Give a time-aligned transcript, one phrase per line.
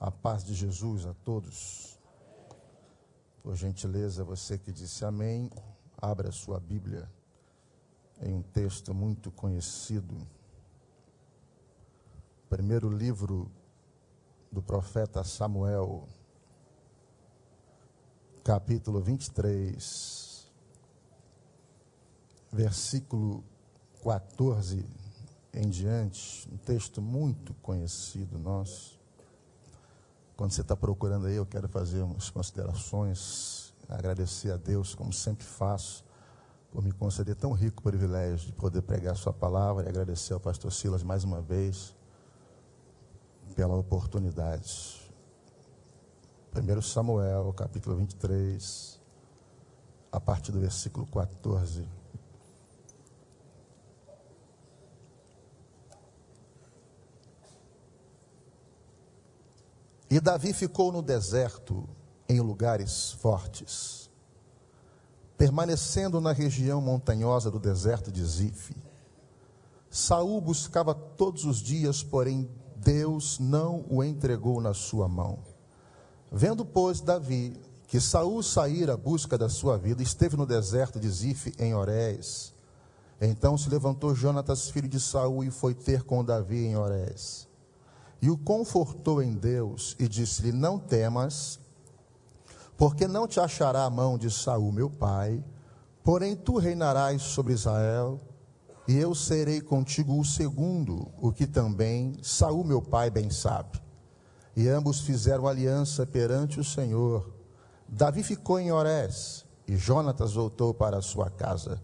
[0.00, 1.98] A paz de Jesus a todos.
[3.42, 5.50] Por gentileza, você que disse amém,
[5.96, 7.10] abra sua Bíblia
[8.20, 10.16] em um texto muito conhecido.
[12.48, 13.50] Primeiro livro
[14.50, 16.08] do profeta Samuel,
[18.42, 20.50] capítulo 23,
[22.50, 23.44] versículo
[24.02, 24.84] 14
[25.52, 28.97] em diante, um texto muito conhecido nosso.
[30.38, 35.44] Quando você está procurando aí, eu quero fazer umas considerações, agradecer a Deus, como sempre
[35.44, 36.04] faço,
[36.70, 40.72] por me conceder tão rico privilégio de poder pregar Sua palavra e agradecer ao pastor
[40.72, 41.92] Silas mais uma vez
[43.56, 45.10] pela oportunidade.
[46.54, 49.00] 1 Samuel, capítulo 23,
[50.12, 51.97] a partir do versículo 14.
[60.10, 61.86] E Davi ficou no deserto,
[62.26, 64.10] em lugares fortes,
[65.36, 68.74] permanecendo na região montanhosa do deserto de Zif.
[69.90, 75.38] Saul buscava todos os dias, porém Deus não o entregou na sua mão.
[76.32, 81.08] Vendo, pois, Davi que Saul saíra à busca da sua vida, esteve no deserto de
[81.08, 82.52] Zif, em Orés.
[83.18, 87.47] Então se levantou Jonatas, filho de Saul, e foi ter com Davi em Orés
[88.20, 91.58] e o confortou em Deus e disse-lhe: Não temas,
[92.76, 95.42] porque não te achará a mão de Saul, meu pai,
[96.02, 98.20] porém tu reinarás sobre Israel,
[98.86, 103.80] e eu serei contigo o segundo, o que também Saul, meu pai, bem sabe.
[104.56, 107.30] E ambos fizeram aliança perante o Senhor.
[107.86, 111.80] Davi ficou em Orés, e Jonatas voltou para sua casa.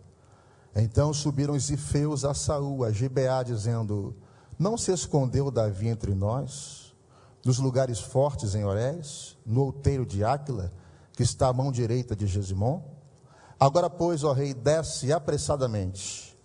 [0.75, 4.17] Então subiram os ifeus a Saul, a Gibeá, dizendo:
[4.59, 6.95] não se escondeu Davi entre nós,
[7.45, 10.73] nos lugares fortes em Orés, no outeiro de Áquila,
[11.13, 12.83] que está à mão direita de Gesimon?
[13.59, 16.37] Agora, pois, ó rei, desce apressadamente,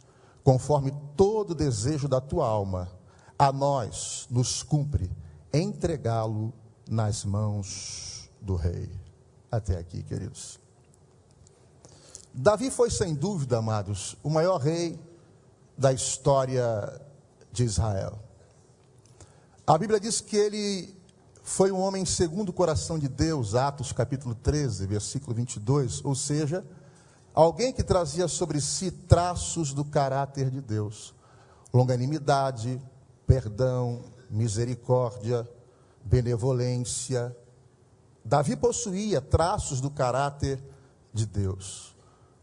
[0.43, 2.89] conforme todo desejo da tua alma,
[3.37, 5.09] a nós nos cumpre
[5.53, 6.53] entregá-lo
[6.89, 8.89] nas mãos do rei.
[9.51, 10.59] Até aqui, queridos.
[12.33, 14.99] Davi foi, sem dúvida, amados, o maior rei
[15.77, 17.01] da história
[17.51, 18.19] de Israel.
[19.65, 20.95] A Bíblia diz que ele
[21.43, 26.65] foi um homem segundo o coração de Deus, Atos capítulo 13, versículo 22, ou seja,
[27.33, 31.13] alguém que trazia sobre si traços do caráter de Deus:
[31.73, 32.81] longanimidade,
[33.25, 35.47] perdão, misericórdia,
[36.03, 37.35] benevolência.
[38.23, 40.63] Davi possuía traços do caráter
[41.13, 41.95] de Deus.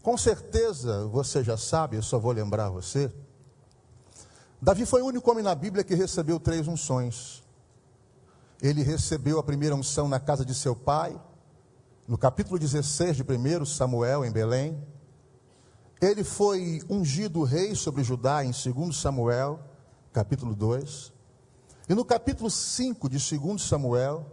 [0.02, 3.12] Com certeza, você já sabe, eu só vou lembrar você,
[4.60, 7.44] Davi foi o único homem na Bíblia que recebeu três unções.
[8.60, 11.20] Ele recebeu a primeira unção na casa de seu pai,
[12.08, 14.82] no capítulo 16 de 1 Samuel, em Belém.
[16.00, 19.60] Ele foi ungido rei sobre Judá em 2 Samuel,
[20.10, 21.12] capítulo 2.
[21.88, 24.26] E no capítulo 5 de 2 Samuel,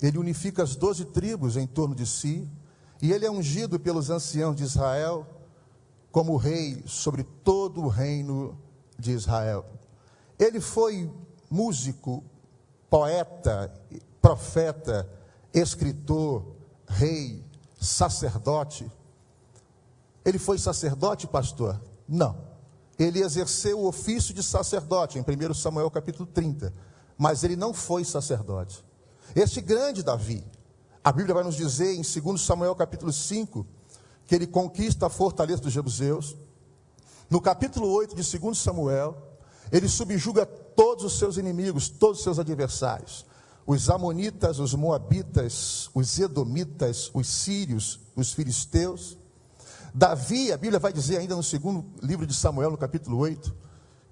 [0.00, 2.48] ele unifica as doze tribos em torno de si,
[3.02, 5.26] e ele é ungido pelos anciãos de Israel
[6.12, 8.56] como rei sobre todo o reino
[8.98, 9.64] de Israel.
[10.38, 11.10] Ele foi
[11.50, 12.24] músico,
[12.90, 13.72] poeta,
[14.20, 15.08] profeta,
[15.52, 16.54] escritor,
[16.86, 17.44] rei,
[17.80, 18.90] sacerdote.
[20.24, 21.80] Ele foi sacerdote, pastor?
[22.08, 22.36] Não.
[22.98, 26.72] Ele exerceu o ofício de sacerdote, em 1 Samuel capítulo 30.
[27.18, 28.84] Mas ele não foi sacerdote.
[29.34, 30.44] Este grande Davi,
[31.02, 33.66] a Bíblia vai nos dizer em 2 Samuel capítulo 5,
[34.26, 36.36] que ele conquista a fortaleza dos Jebuseus.
[37.34, 39.16] No capítulo 8 de 2 Samuel,
[39.72, 43.26] ele subjuga todos os seus inimigos, todos os seus adversários.
[43.66, 49.18] Os amonitas, os moabitas, os edomitas, os sírios, os filisteus.
[49.92, 53.52] Davi, a Bíblia vai dizer ainda no segundo livro de Samuel, no capítulo 8,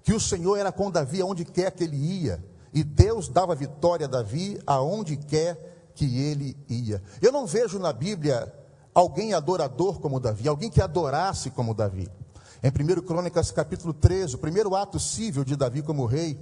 [0.03, 4.05] que o Senhor era com Davi aonde quer que ele ia, e Deus dava vitória
[4.05, 7.01] a Davi aonde quer que ele ia.
[7.21, 8.53] Eu não vejo na Bíblia
[8.93, 12.11] alguém adorador como Davi, alguém que adorasse como Davi.
[12.63, 16.39] Em 1 Crônicas capítulo 13, o primeiro ato civil de Davi como rei,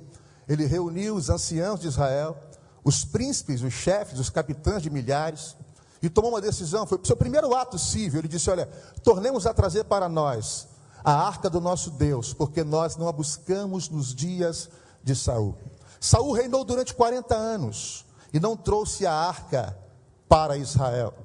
[0.48, 2.38] ele reuniu os anciãos de Israel,
[2.84, 5.58] os príncipes, os chefes, os capitães de milhares,
[6.00, 6.86] e tomou uma decisão.
[6.86, 8.20] Foi o seu primeiro ato civil.
[8.20, 8.68] Ele disse: Olha,
[9.04, 10.68] tornemos a trazer para nós
[11.04, 14.70] a arca do nosso Deus, porque nós não a buscamos nos dias
[15.04, 15.58] de Saul.
[16.00, 19.76] Saul reinou durante 40 anos e não trouxe a arca
[20.30, 21.16] para Israel.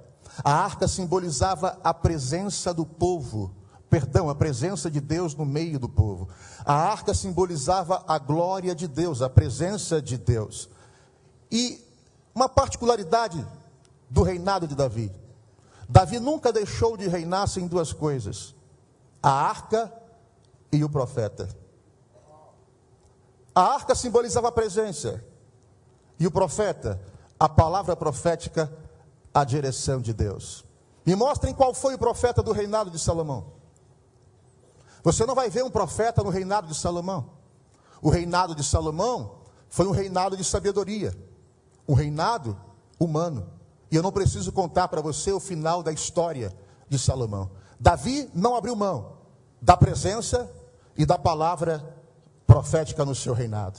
[0.43, 3.55] A arca simbolizava a presença do povo
[3.89, 6.29] perdão, a presença de Deus no meio do povo.
[6.65, 10.69] A arca simbolizava a glória de Deus, a presença de Deus.
[11.51, 11.85] E
[12.35, 13.47] uma particularidade
[14.11, 15.13] do reinado de Davi.
[15.89, 18.55] Davi nunca deixou de reinar sem duas coisas:
[19.23, 19.93] a arca
[20.73, 21.49] e o profeta.
[23.55, 25.25] A arca simbolizava a presença,
[26.19, 27.01] e o profeta,
[27.41, 28.71] a palavra profética,
[29.33, 30.65] a direção de Deus.
[31.07, 33.56] Me mostrem qual foi o profeta do reinado de Salomão.
[35.07, 37.31] Você não vai ver um profeta no reinado de Salomão.
[38.03, 39.37] O reinado de Salomão
[39.69, 41.17] foi um reinado de sabedoria,
[41.87, 42.59] um reinado
[42.99, 43.49] humano.
[43.89, 46.53] E eu não preciso contar para você o final da história
[46.89, 47.49] de Salomão.
[47.79, 49.19] Davi não abriu mão
[49.63, 50.51] da presença
[50.97, 51.97] e da palavra
[52.45, 53.79] profética no seu reinado.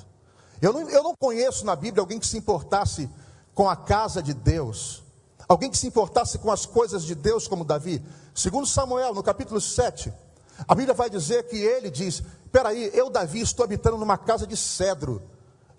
[0.61, 3.09] Eu não, eu não conheço na Bíblia alguém que se importasse
[3.53, 5.03] com a casa de Deus,
[5.45, 8.01] alguém que se importasse com as coisas de Deus como Davi.
[8.33, 10.13] Segundo Samuel, no capítulo 7,
[10.65, 14.55] a Bíblia vai dizer que ele diz: Peraí, eu, Davi, estou habitando numa casa de
[14.55, 15.21] cedro,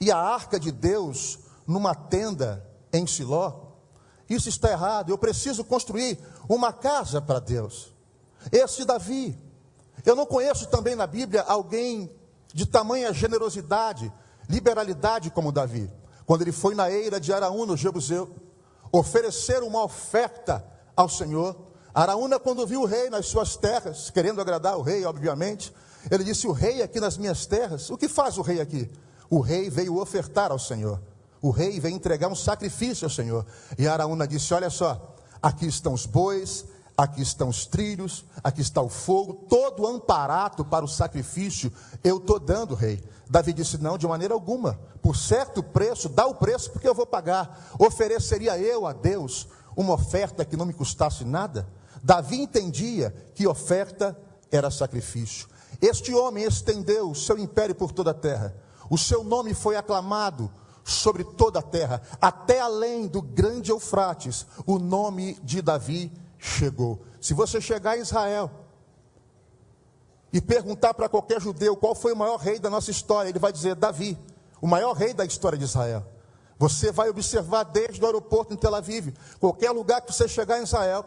[0.00, 3.69] e a arca de Deus numa tenda em Siló.
[4.28, 7.94] Isso está errado, eu preciso construir uma casa para Deus.
[8.52, 9.38] Esse Davi.
[10.04, 12.10] Eu não conheço também na Bíblia alguém
[12.54, 14.12] de tamanha generosidade,
[14.48, 15.90] liberalidade como Davi.
[16.25, 18.34] Quando ele foi na eira de Araúna, no Jebuseu,
[18.92, 20.64] oferecer uma oferta
[20.96, 21.56] ao Senhor.
[21.99, 25.75] Araúna, quando viu o rei nas suas terras, querendo agradar o rei, obviamente,
[26.09, 28.89] ele disse: O rei aqui nas minhas terras, o que faz o rei aqui?
[29.29, 31.03] O rei veio ofertar ao Senhor.
[31.43, 33.45] O rei veio entregar um sacrifício ao Senhor.
[33.77, 36.67] E Araúna disse: Olha só, aqui estão os bois,
[36.97, 41.73] aqui estão os trilhos, aqui está o fogo, todo amparato para o sacrifício
[42.05, 43.03] eu estou dando, rei.
[43.29, 47.06] Davi disse: Não, de maneira alguma, por certo preço, dá o preço porque eu vou
[47.06, 47.75] pagar.
[47.77, 51.67] Ofereceria eu a Deus uma oferta que não me custasse nada?
[52.03, 54.19] Davi entendia que oferta
[54.50, 55.49] era sacrifício.
[55.81, 58.55] Este homem estendeu o seu império por toda a terra,
[58.91, 60.50] o seu nome foi aclamado
[60.85, 67.03] sobre toda a terra, até além do grande Eufrates, o nome de Davi chegou.
[67.21, 68.50] Se você chegar em Israel
[70.33, 73.53] e perguntar para qualquer judeu qual foi o maior rei da nossa história, ele vai
[73.53, 74.19] dizer Davi,
[74.61, 76.05] o maior rei da história de Israel.
[76.59, 80.65] Você vai observar desde o aeroporto em Tel Aviv, qualquer lugar que você chegar em
[80.65, 81.05] Israel,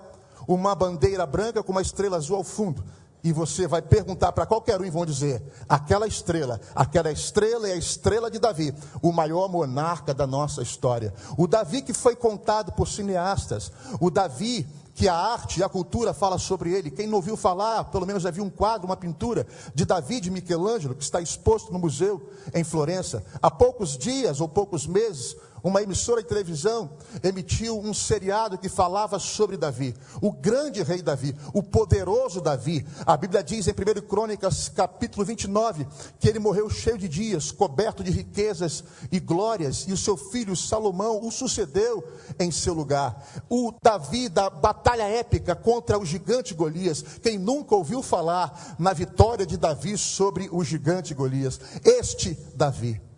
[0.47, 2.83] uma bandeira branca com uma estrela azul ao fundo.
[3.23, 7.73] E você vai perguntar para qualquer um e vão dizer: aquela estrela, aquela estrela é
[7.73, 11.13] a estrela de Davi, o maior monarca da nossa história.
[11.37, 16.13] O Davi que foi contado por cineastas, o Davi que a arte e a cultura
[16.13, 16.91] fala sobre ele.
[16.91, 20.29] Quem não ouviu falar, pelo menos já viu um quadro, uma pintura de Davi de
[20.29, 23.23] Michelangelo, que está exposto no museu em Florença.
[23.41, 26.91] Há poucos dias ou poucos meses, uma emissora de televisão
[27.23, 32.85] emitiu um seriado que falava sobre Davi, o grande rei Davi, o poderoso Davi.
[33.05, 35.87] A Bíblia diz em 1 Crônicas, capítulo 29,
[36.19, 40.55] que ele morreu cheio de dias, coberto de riquezas e glórias, e o seu filho
[40.55, 42.03] Salomão o sucedeu
[42.39, 43.25] em seu lugar.
[43.49, 47.03] O Davi da batalha épica contra o gigante Golias.
[47.21, 51.59] Quem nunca ouviu falar na vitória de Davi sobre o gigante Golias?
[51.83, 53.10] Este Davi.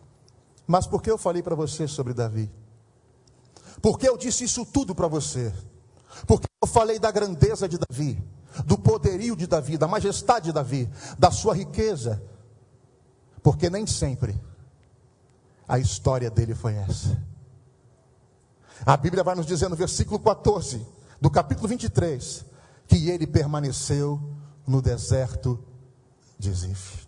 [0.65, 2.50] Mas por que eu falei para você sobre Davi?
[3.81, 5.54] Porque eu disse isso tudo para você?
[6.25, 8.24] Porque eu falei da grandeza de Davi,
[8.65, 12.24] do poderio de Davi, da majestade de Davi, da sua riqueza.
[13.42, 14.39] Porque nem sempre
[15.68, 17.21] a história dele foi essa.
[18.86, 20.86] A Bíblia vai nos dizer no versículo 14
[21.20, 22.46] do capítulo 23
[22.88, 24.22] que ele permaneceu
[24.67, 25.63] no deserto
[26.38, 27.08] de Zif.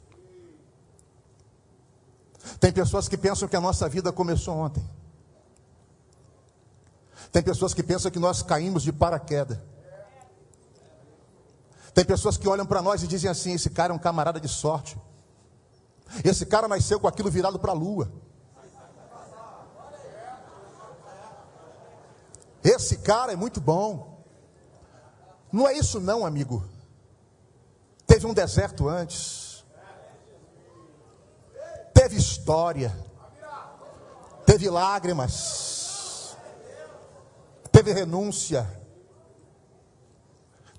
[2.59, 4.83] Tem pessoas que pensam que a nossa vida começou ontem.
[7.31, 9.57] Tem pessoas que pensam que nós caímos de paraquedas.
[11.93, 14.47] Tem pessoas que olham para nós e dizem assim: esse cara é um camarada de
[14.47, 14.97] sorte.
[16.23, 18.11] Esse cara nasceu com aquilo virado para a lua.
[22.63, 24.23] Esse cara é muito bom.
[25.51, 26.63] Não é isso, não, amigo.
[28.05, 29.44] Teve um deserto antes
[32.05, 32.95] teve história,
[34.45, 36.37] teve lágrimas,
[37.71, 38.69] teve renúncia,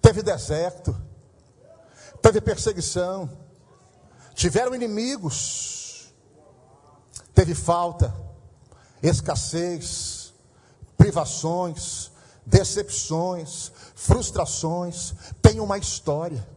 [0.01, 0.97] teve deserto,
[2.23, 3.29] teve perseguição,
[4.37, 6.15] tiveram inimigos,
[7.35, 8.15] teve falta,
[9.03, 10.33] escassez,
[10.97, 12.13] privações,
[12.47, 16.49] decepções, frustrações, tem uma história.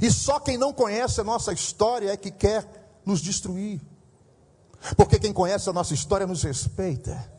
[0.00, 2.77] E só quem não conhece a nossa história é que quer
[3.08, 3.80] nos destruir.
[4.94, 7.32] Porque quem conhece a nossa história nos respeita.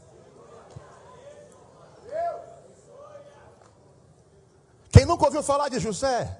[4.91, 6.37] Quem nunca ouviu falar de José?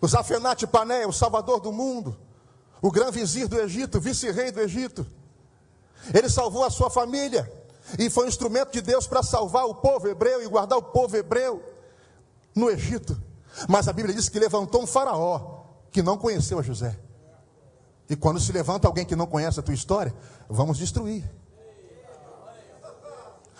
[0.00, 2.18] O Zafenate Pané, o salvador do mundo,
[2.82, 5.06] o grão vizir do Egito, vice-rei do Egito.
[6.12, 7.50] Ele salvou a sua família
[7.96, 11.16] e foi um instrumento de Deus para salvar o povo hebreu e guardar o povo
[11.16, 11.62] hebreu
[12.52, 13.16] no Egito.
[13.68, 15.55] Mas a Bíblia diz que levantou um faraó
[15.96, 16.94] que não conheceu a José.
[18.06, 20.14] E quando se levanta alguém que não conhece a tua história,
[20.46, 21.24] vamos destruir.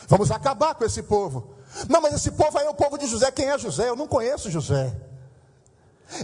[0.07, 1.55] Vamos acabar com esse povo.
[1.89, 3.31] Não, mas esse povo aí é o povo de José.
[3.31, 3.89] Quem é José?
[3.89, 4.95] Eu não conheço José.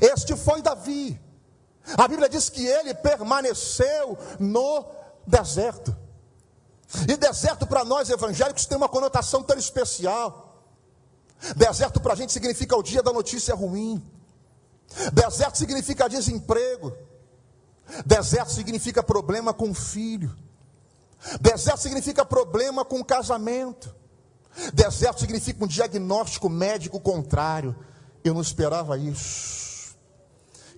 [0.03, 1.19] Este foi Davi.
[1.97, 4.85] A Bíblia diz que ele permaneceu no
[5.27, 5.97] deserto.
[7.09, 10.63] E deserto para nós evangélicos tem uma conotação tão especial.
[11.57, 14.07] Deserto para a gente significa o dia da notícia ruim.
[15.13, 16.93] Deserto significa desemprego.
[18.05, 20.35] Deserto significa problema com filho.
[21.41, 23.95] Deserto significa problema com casamento.
[24.73, 27.75] Deserto significa um diagnóstico médico contrário.
[28.25, 29.97] Eu não esperava isso.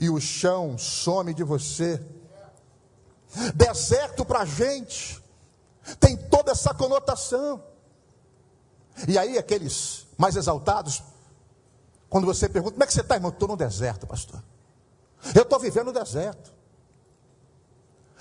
[0.01, 2.01] E o chão some de você.
[3.55, 5.23] Deserto para a gente
[5.99, 7.63] tem toda essa conotação.
[9.09, 11.03] E aí, aqueles mais exaltados,
[12.15, 13.33] quando você pergunta, como é que você está, irmão?
[13.33, 14.41] Estou no deserto, pastor.
[15.35, 16.55] Eu estou vivendo no deserto.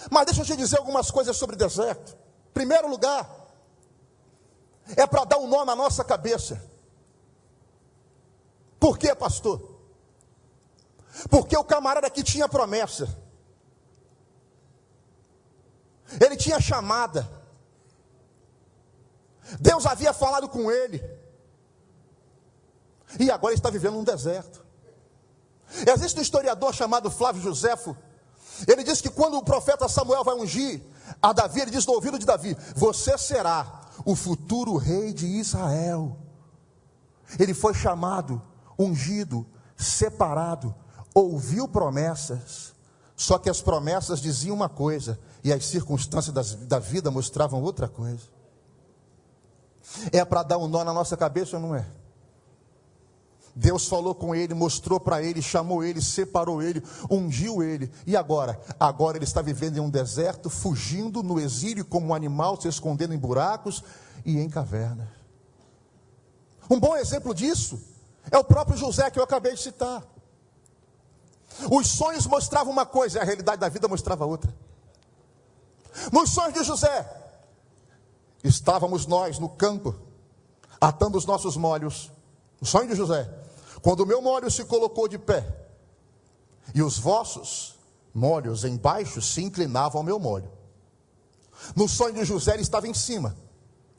[0.10, 2.18] Mas deixa eu te dizer algumas coisas sobre deserto.
[2.56, 3.30] Primeiro lugar,
[4.98, 6.60] é para dar um nó na nossa cabeça.
[8.80, 9.80] Por quê, pastor?
[11.30, 13.16] Porque o camarada aqui tinha promessa.
[16.20, 17.30] Ele tinha chamada.
[19.60, 21.23] Deus havia falado com ele.
[23.20, 24.64] E agora está vivendo um deserto.
[25.88, 27.96] Existe um historiador chamado Flávio Josefo.
[28.68, 30.82] Ele diz que quando o profeta Samuel vai ungir
[31.22, 36.18] a Davi, ele diz no ouvido de Davi: Você será o futuro rei de Israel.
[37.40, 38.42] Ele foi chamado,
[38.78, 40.76] ungido, separado,
[41.14, 42.74] ouviu promessas,
[43.16, 47.88] só que as promessas diziam uma coisa e as circunstâncias das, da vida mostravam outra
[47.88, 48.24] coisa.
[50.12, 51.86] É para dar um nó na nossa cabeça ou não é?
[53.56, 57.92] Deus falou com ele, mostrou para ele, chamou ele, separou ele, ungiu ele.
[58.06, 58.60] E agora?
[58.80, 63.14] Agora ele está vivendo em um deserto, fugindo no exílio como um animal, se escondendo
[63.14, 63.84] em buracos
[64.26, 65.08] e em cavernas.
[66.70, 67.80] Um bom exemplo disso
[68.32, 70.04] é o próprio José que eu acabei de citar.
[71.70, 74.54] Os sonhos mostravam uma coisa, e a realidade da vida mostrava outra.
[76.12, 77.08] Nos sonhos de José,
[78.44, 79.96] estávamos nós no campo,
[80.82, 82.12] atando os nossos molhos.
[82.60, 83.30] O sonho de José,
[83.84, 85.46] quando o meu molho se colocou de pé,
[86.74, 87.76] e os vossos
[88.14, 90.50] molhos embaixo se inclinavam ao meu molho.
[91.76, 93.36] No sonho de José, ele estava em cima,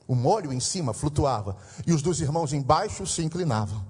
[0.09, 3.85] o molho em cima flutuava, e os dos irmãos embaixo se inclinavam.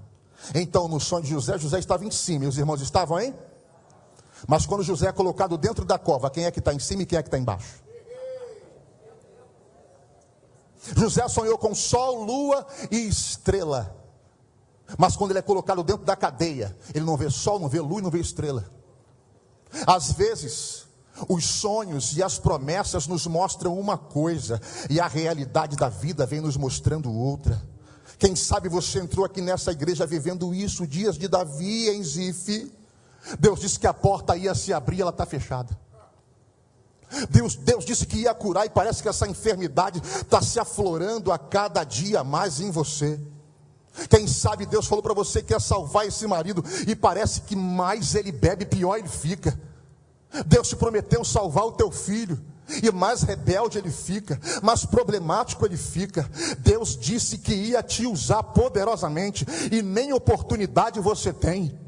[0.53, 3.33] Então, no sonho de José, José estava em cima, e os irmãos estavam em?
[4.45, 7.05] Mas quando José é colocado dentro da cova, quem é que está em cima e
[7.05, 7.81] quem é que está embaixo?
[10.93, 14.04] José sonhou com sol, lua e estrela.
[14.97, 17.99] Mas quando ele é colocado dentro da cadeia, ele não vê sol, não vê lua
[17.99, 18.65] e não vê estrela.
[19.85, 20.85] Às vezes,
[21.27, 26.41] os sonhos e as promessas nos mostram uma coisa, e a realidade da vida vem
[26.41, 27.61] nos mostrando outra.
[28.17, 32.71] Quem sabe você entrou aqui nessa igreja vivendo isso, dias de Davi em Zif.
[33.39, 35.77] Deus disse que a porta ia se abrir, ela está fechada.
[37.29, 41.37] Deus, Deus disse que ia curar, e parece que essa enfermidade está se aflorando a
[41.37, 43.19] cada dia mais em você.
[44.09, 48.15] Quem sabe Deus falou para você que ia salvar esse marido e parece que mais
[48.15, 49.57] ele bebe, pior ele fica.
[50.45, 52.39] Deus te prometeu salvar o teu filho.
[52.81, 56.27] E mais rebelde ele fica, mais problemático ele fica.
[56.57, 61.79] Deus disse que ia te usar poderosamente, e nem oportunidade você tem.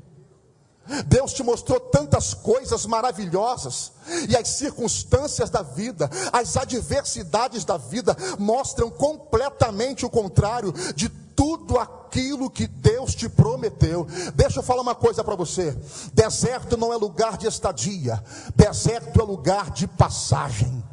[1.08, 3.92] Deus te mostrou tantas coisas maravilhosas,
[4.30, 11.80] e as circunstâncias da vida, as adversidades da vida, mostram completamente o contrário de tudo
[11.80, 14.08] aquilo que Deus te prometeu.
[14.34, 15.72] Deixa eu falar uma coisa para você:
[16.14, 18.24] deserto não é lugar de estadia,
[18.56, 20.84] deserto é lugar de passagem.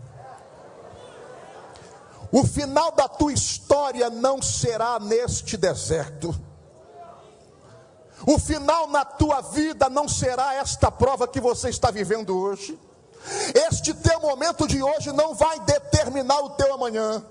[2.32, 6.34] O final da tua história não será neste deserto.
[8.26, 12.78] O final na tua vida não será esta prova que você está vivendo hoje.
[13.54, 17.24] Este teu momento de hoje não vai determinar o teu amanhã.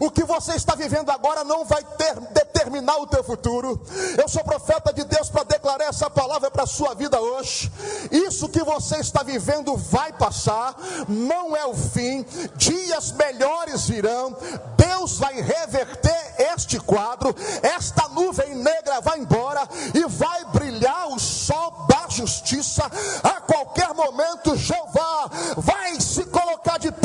[0.00, 3.80] O que você está vivendo agora não vai ter, determinar o teu futuro.
[4.18, 7.70] Eu sou profeta de Deus para declarar essa palavra para a sua vida hoje.
[8.10, 10.76] Isso que você está vivendo vai passar,
[11.08, 12.24] não é o fim.
[12.56, 14.36] Dias melhores virão.
[14.76, 17.34] Deus vai reverter este quadro.
[17.62, 22.84] Esta nuvem negra vai embora e vai brilhar o sol da justiça.
[23.22, 27.01] A qualquer momento, Jeová vai se colocar de pé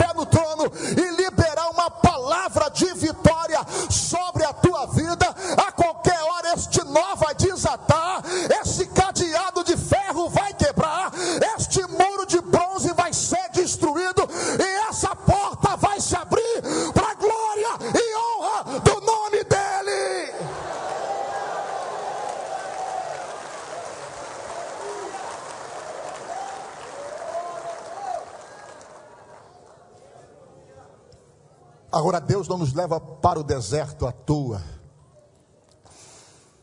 [31.98, 34.62] Agora, Deus não nos leva para o deserto à toa.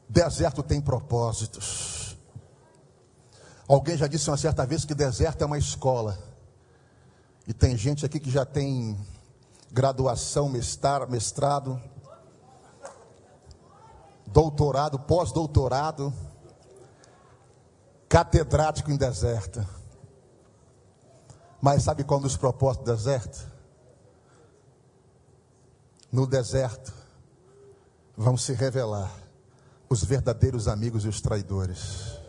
[0.08, 2.16] Deserto tem propósitos.
[3.66, 6.16] Alguém já disse uma certa vez que deserto é uma escola.
[7.48, 8.96] E tem gente aqui que já tem
[9.72, 11.82] graduação, mestrado,
[14.28, 16.14] doutorado, pós-doutorado,
[18.08, 19.66] catedrático em deserto.
[21.60, 23.53] Mas sabe qual é um dos propósitos do deserto?
[26.14, 26.94] No deserto
[28.16, 29.12] vão se revelar
[29.90, 32.20] os verdadeiros amigos e os traidores.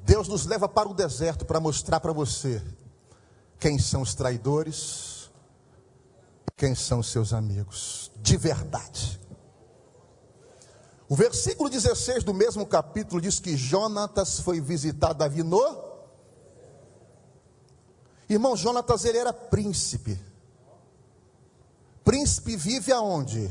[0.00, 2.60] Deus nos leva para o deserto para mostrar para você
[3.60, 5.30] quem são os traidores,
[6.56, 9.20] quem são os seus amigos, de verdade.
[11.08, 15.91] O versículo 16 do mesmo capítulo diz que Jonatas foi visitar Davi no.
[18.32, 20.18] Irmão, Jonatas ele era príncipe.
[22.04, 23.50] Príncipe vive aonde?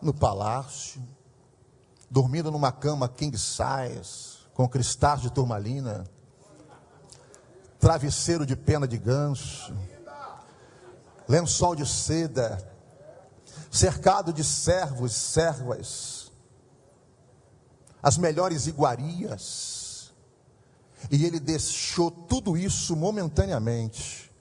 [0.00, 1.02] No palácio,
[2.10, 6.04] dormindo numa cama king size, com cristais de turmalina,
[7.78, 9.74] travesseiro de pena de ganso,
[11.28, 12.66] lençol de seda,
[13.70, 16.32] cercado de servos e servas,
[18.02, 19.73] as melhores iguarias,
[21.10, 24.32] e ele deixou tudo isso momentaneamente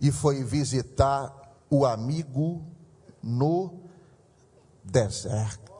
[0.00, 1.32] e foi visitar
[1.68, 2.62] o amigo
[3.22, 3.80] no
[4.82, 5.70] deserto.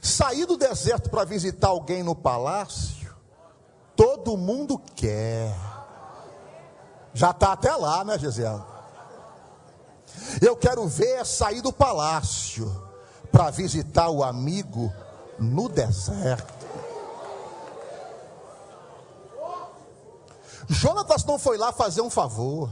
[0.00, 3.14] Sair do deserto para visitar alguém no palácio,
[3.94, 5.54] todo mundo quer.
[7.12, 8.62] Já está até lá, né, Gisele?
[10.40, 12.84] Eu quero ver sair do palácio
[13.30, 14.92] para visitar o amigo
[15.38, 16.55] no deserto.
[20.68, 22.70] Jonatas não foi lá fazer um favor.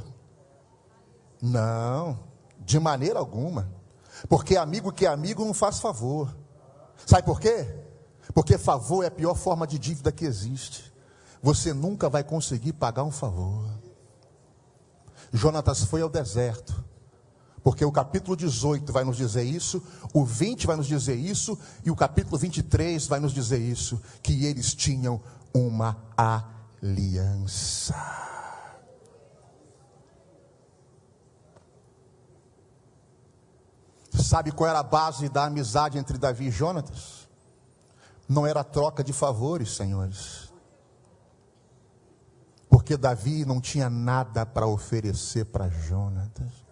[1.41, 2.19] Não,
[2.61, 3.71] de maneira alguma.
[4.29, 6.35] Porque amigo que é amigo não faz favor.
[7.07, 7.67] Sabe por quê?
[8.33, 10.93] Porque favor é a pior forma de dívida que existe.
[11.43, 13.69] Você nunca vai conseguir pagar um favor.
[15.33, 16.85] Jonatas foi ao deserto.
[17.63, 21.91] Porque o capítulo 18 vai nos dizer isso, o 20 vai nos dizer isso, e
[21.91, 25.21] o capítulo 23 vai nos dizer isso: que eles tinham
[25.53, 25.97] uma
[26.85, 27.95] aliança.
[34.11, 37.29] Sabe qual era a base da amizade entre Davi e Jonatas?
[38.29, 40.53] Não era troca de favores, senhores.
[42.69, 46.65] Porque Davi não tinha nada para oferecer para Jonatas.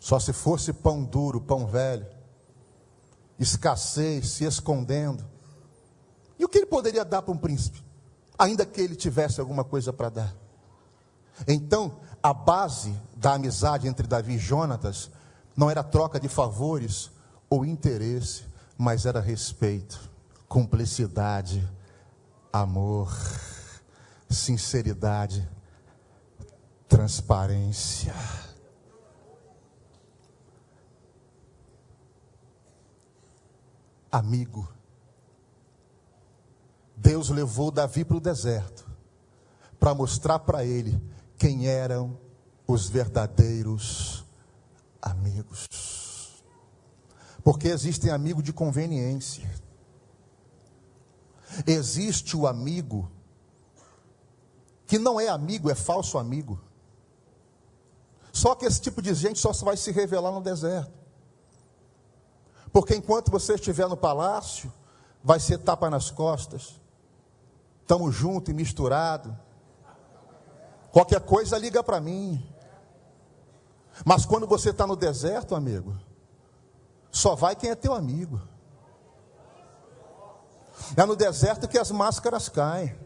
[0.00, 2.06] Só se fosse pão duro, pão velho,
[3.38, 5.24] escassez, se escondendo.
[6.38, 7.82] E o que ele poderia dar para um príncipe?
[8.38, 10.34] Ainda que ele tivesse alguma coisa para dar.
[11.46, 15.10] Então, a base da amizade entre Davi e Jonatas
[15.56, 17.10] não era troca de favores
[17.48, 18.44] ou interesse,
[18.76, 20.10] mas era respeito,
[20.48, 21.66] cumplicidade,
[22.52, 23.12] amor,
[24.28, 25.48] sinceridade,
[26.88, 28.14] transparência.
[34.10, 34.73] Amigo.
[37.04, 38.90] Deus levou Davi para o deserto
[39.78, 40.98] para mostrar para ele
[41.36, 42.18] quem eram
[42.66, 44.24] os verdadeiros
[45.02, 45.68] amigos.
[47.44, 49.46] Porque existem amigos de conveniência.
[51.66, 53.12] Existe o amigo
[54.86, 56.58] que não é amigo, é falso amigo.
[58.32, 60.92] Só que esse tipo de gente só vai se revelar no deserto.
[62.72, 64.72] Porque enquanto você estiver no palácio,
[65.22, 66.82] vai ser tapa nas costas.
[67.84, 69.38] Estamos juntos e misturado.
[70.90, 72.42] Qualquer coisa liga para mim.
[74.06, 75.94] Mas quando você está no deserto, amigo,
[77.12, 78.40] só vai quem é teu amigo.
[80.96, 82.98] É no deserto que as máscaras caem.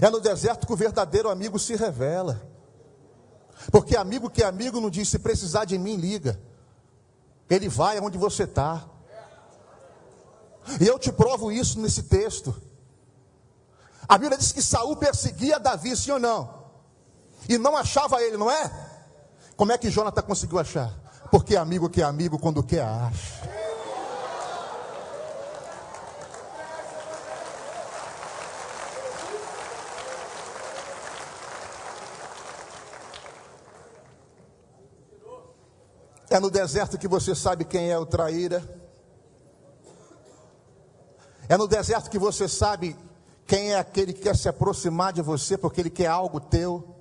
[0.00, 2.40] É no deserto que o verdadeiro amigo se revela.
[3.72, 6.40] Porque amigo que é amigo não diz: se precisar de mim, liga.
[7.48, 8.88] Ele vai aonde você está.
[10.80, 12.69] E eu te provo isso nesse texto.
[14.10, 16.64] A Bíblia diz que Saul perseguia Davi, sim ou não?
[17.48, 18.68] E não achava ele, não é?
[19.56, 20.92] Como é que Jonathan conseguiu achar?
[21.30, 23.48] Porque amigo que é amigo, quando quer, acha.
[36.28, 38.60] É no deserto que você sabe quem é o traíra.
[41.48, 42.96] É no deserto que você sabe
[43.50, 46.94] quem é aquele que quer se aproximar de você porque ele quer algo teu.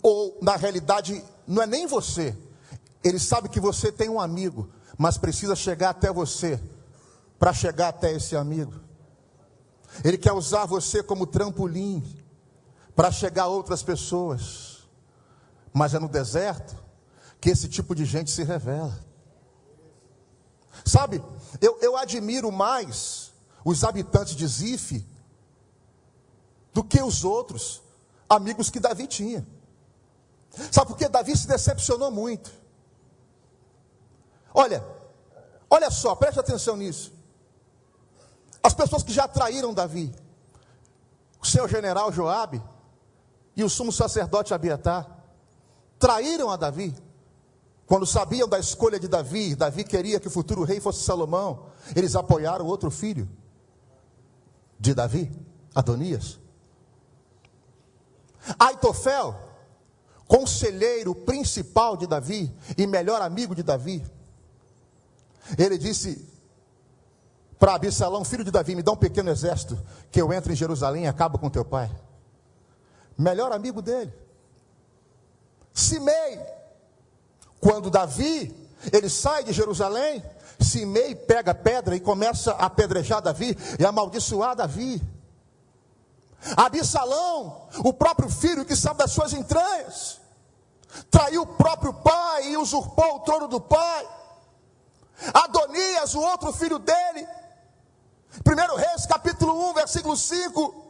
[0.00, 2.32] Ou, na realidade, não é nem você.
[3.02, 6.62] Ele sabe que você tem um amigo, mas precisa chegar até você
[7.40, 8.72] para chegar até esse amigo.
[10.04, 12.04] Ele quer usar você como trampolim
[12.94, 14.88] para chegar a outras pessoas.
[15.72, 16.76] Mas é no deserto
[17.40, 18.96] que esse tipo de gente se revela.
[20.84, 21.20] Sabe,
[21.60, 23.32] eu, eu admiro mais
[23.64, 25.17] os habitantes de Zif
[26.72, 27.82] do que os outros
[28.28, 29.46] amigos que Davi tinha.
[30.70, 32.50] Sabe por que Davi se decepcionou muito?
[34.52, 34.84] Olha,
[35.70, 37.12] olha só, preste atenção nisso.
[38.62, 40.14] As pessoas que já traíram Davi,
[41.40, 42.62] o seu general Joabe
[43.56, 45.06] e o sumo sacerdote Abiatar,
[45.98, 46.94] traíram a Davi.
[47.86, 51.66] Quando sabiam da escolha de Davi, Davi queria que o futuro rei fosse Salomão.
[51.96, 53.28] Eles apoiaram outro filho
[54.78, 55.32] de Davi,
[55.74, 56.38] Adonias.
[58.58, 59.34] Aitofel,
[60.26, 64.04] conselheiro principal de Davi e melhor amigo de Davi,
[65.56, 66.26] ele disse
[67.58, 69.76] para Absalão, filho de Davi, me dá um pequeno exército,
[70.12, 71.90] que eu entre em Jerusalém e acabo com teu pai.
[73.16, 74.12] Melhor amigo dele.
[75.72, 76.40] Simei,
[77.60, 78.54] quando Davi,
[78.92, 80.22] ele sai de Jerusalém,
[80.60, 85.02] Simei pega pedra e começa a apedrejar Davi e amaldiçoar Davi.
[86.56, 90.20] Absalão, o próprio filho que sabe das suas entranhas,
[91.10, 94.08] traiu o próprio pai e usurpou o trono do pai.
[95.34, 97.26] Adonias, o outro filho dele,
[98.46, 100.84] 1 Reis capítulo 1, versículo 5.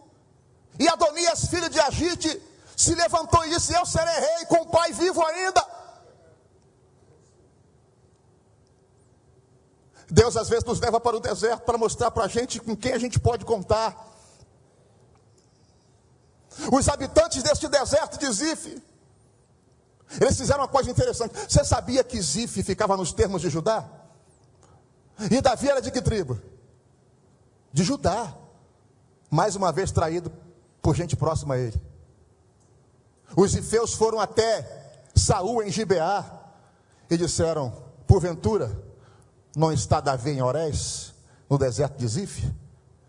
[0.78, 2.42] E Adonias, filho de Agite,
[2.76, 5.66] se levantou e disse: Eu serei rei com o pai vivo ainda.
[10.11, 12.92] Deus às vezes nos leva para o deserto para mostrar para a gente com quem
[12.92, 14.06] a gente pode contar.
[16.73, 18.83] Os habitantes deste deserto de Zif,
[20.21, 21.35] eles fizeram uma coisa interessante.
[21.49, 23.88] Você sabia que Zif ficava nos termos de Judá?
[25.31, 26.40] E Davi era de que tribo?
[27.73, 28.35] De Judá.
[29.31, 30.33] Mais uma vez traído
[30.81, 31.81] por gente próxima a ele.
[33.37, 36.25] Os ifeus foram até Saul em Gibeá
[37.11, 37.71] e disseram:
[38.07, 38.73] Porventura,
[39.55, 41.12] não está Davi em Orés,
[41.49, 42.51] no deserto de Zif?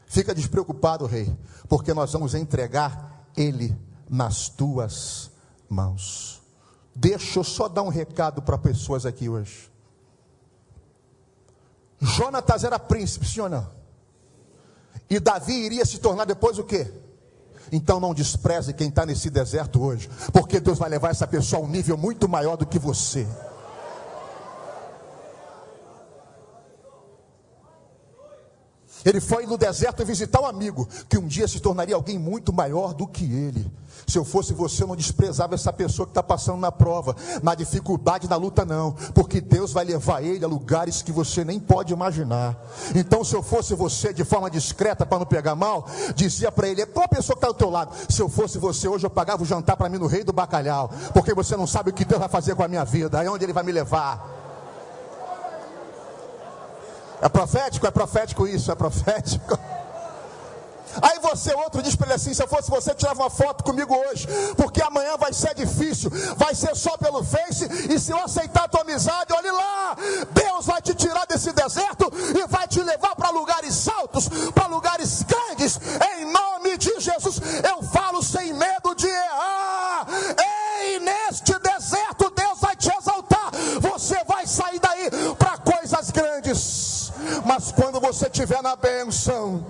[0.06, 1.34] Fica despreocupado, rei,
[1.70, 3.78] porque nós vamos entregar ele
[4.10, 5.32] nas tuas
[5.70, 6.42] mãos.
[6.94, 9.72] Deixa eu só dar um recado para pessoas aqui hoje.
[12.00, 13.68] Jonatas era príncipe, sim ou não?
[15.10, 16.92] E Davi iria se tornar depois o quê?
[17.72, 21.66] Então não despreze quem está nesse deserto hoje, porque Deus vai levar essa pessoa a
[21.66, 23.28] um nível muito maior do que você.
[29.06, 32.94] Ele foi no deserto visitar um amigo que um dia se tornaria alguém muito maior
[32.94, 33.66] do que ele.
[34.08, 37.54] Se eu fosse você, eu não desprezava essa pessoa que está passando na prova, na
[37.54, 41.94] dificuldade, na luta, não, porque Deus vai levar ele a lugares que você nem pode
[41.94, 42.58] imaginar.
[42.96, 46.86] Então, se eu fosse você, de forma discreta, para não pegar mal, dizia para ele:
[46.88, 47.94] qual a pessoa que está do teu lado?
[48.10, 50.90] Se eu fosse você, hoje eu pagava o jantar para mim no Rei do Bacalhau,
[51.14, 53.44] porque você não sabe o que Deus vai fazer com a minha vida, aí onde
[53.46, 54.39] Ele vai me levar.
[57.22, 57.86] É profético?
[57.88, 59.60] É profético isso, é profético.
[61.02, 63.96] Aí você, outro, diz para ele assim: se eu fosse você, tirava uma foto comigo
[63.96, 64.28] hoje,
[64.58, 68.68] porque amanhã vai ser difícil, vai ser só pelo Face, e se eu aceitar a
[68.68, 69.96] tua amizade, olhe lá,
[70.32, 75.24] Deus vai te tirar desse deserto e vai te levar para lugares altos, para lugares
[75.24, 75.80] grandes,
[76.18, 77.40] em nome de Jesus.
[77.64, 80.08] Eu falo sem medo de errar.
[80.82, 86.90] Ei, neste deserto, Deus vai te exaltar, você vai sair daí para coisas grandes.
[87.50, 89.66] Mas quando você estiver na bênção,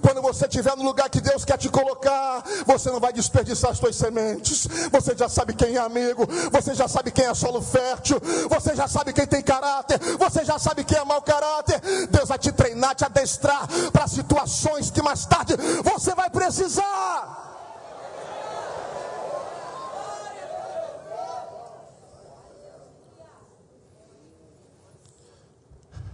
[0.00, 3.78] quando você estiver no lugar que Deus quer te colocar, você não vai desperdiçar as
[3.78, 4.68] suas sementes.
[4.92, 8.86] Você já sabe quem é amigo, você já sabe quem é solo fértil, você já
[8.86, 11.80] sabe quem tem caráter, você já sabe quem é mau caráter.
[12.12, 17.49] Deus vai te treinar, te adestrar para situações que mais tarde você vai precisar.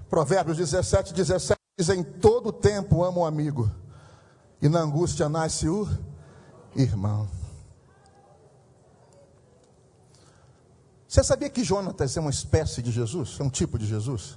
[0.09, 3.71] Provérbios 17, 17 diz: Em todo tempo amo o um amigo,
[4.62, 5.88] e na angústia nasce o
[6.75, 7.29] irmão.
[11.09, 13.37] Você sabia que Jonatas é uma espécie de Jesus?
[13.40, 14.37] É um tipo de Jesus?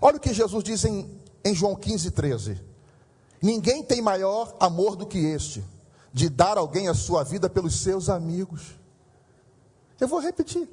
[0.00, 2.60] Olha o que Jesus diz em, em João 15, 13:
[3.40, 5.64] Ninguém tem maior amor do que este,
[6.12, 8.76] de dar alguém a sua vida pelos seus amigos.
[10.00, 10.68] Eu vou repetir.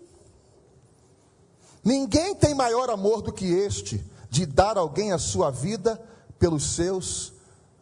[1.84, 6.02] Ninguém tem maior amor do que este, de dar alguém a sua vida
[6.40, 7.34] pelos seus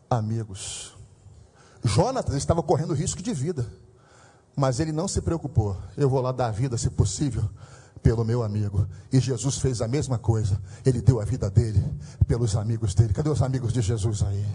[0.10, 0.94] amigos.
[1.82, 3.66] Jonatas estava correndo risco de vida,
[4.54, 5.78] mas ele não se preocupou.
[5.96, 7.50] Eu vou lá dar a vida, se possível,
[8.04, 8.86] pelo meu amigo.
[9.14, 10.62] E Jesus fez a mesma coisa.
[10.86, 11.82] Ele deu a vida dele
[12.28, 13.14] pelos amigos dele.
[13.14, 14.46] Cadê os amigos de Jesus aí?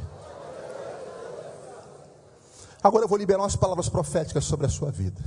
[2.82, 5.24] Agora eu vou liberar umas palavras proféticas sobre a sua vida.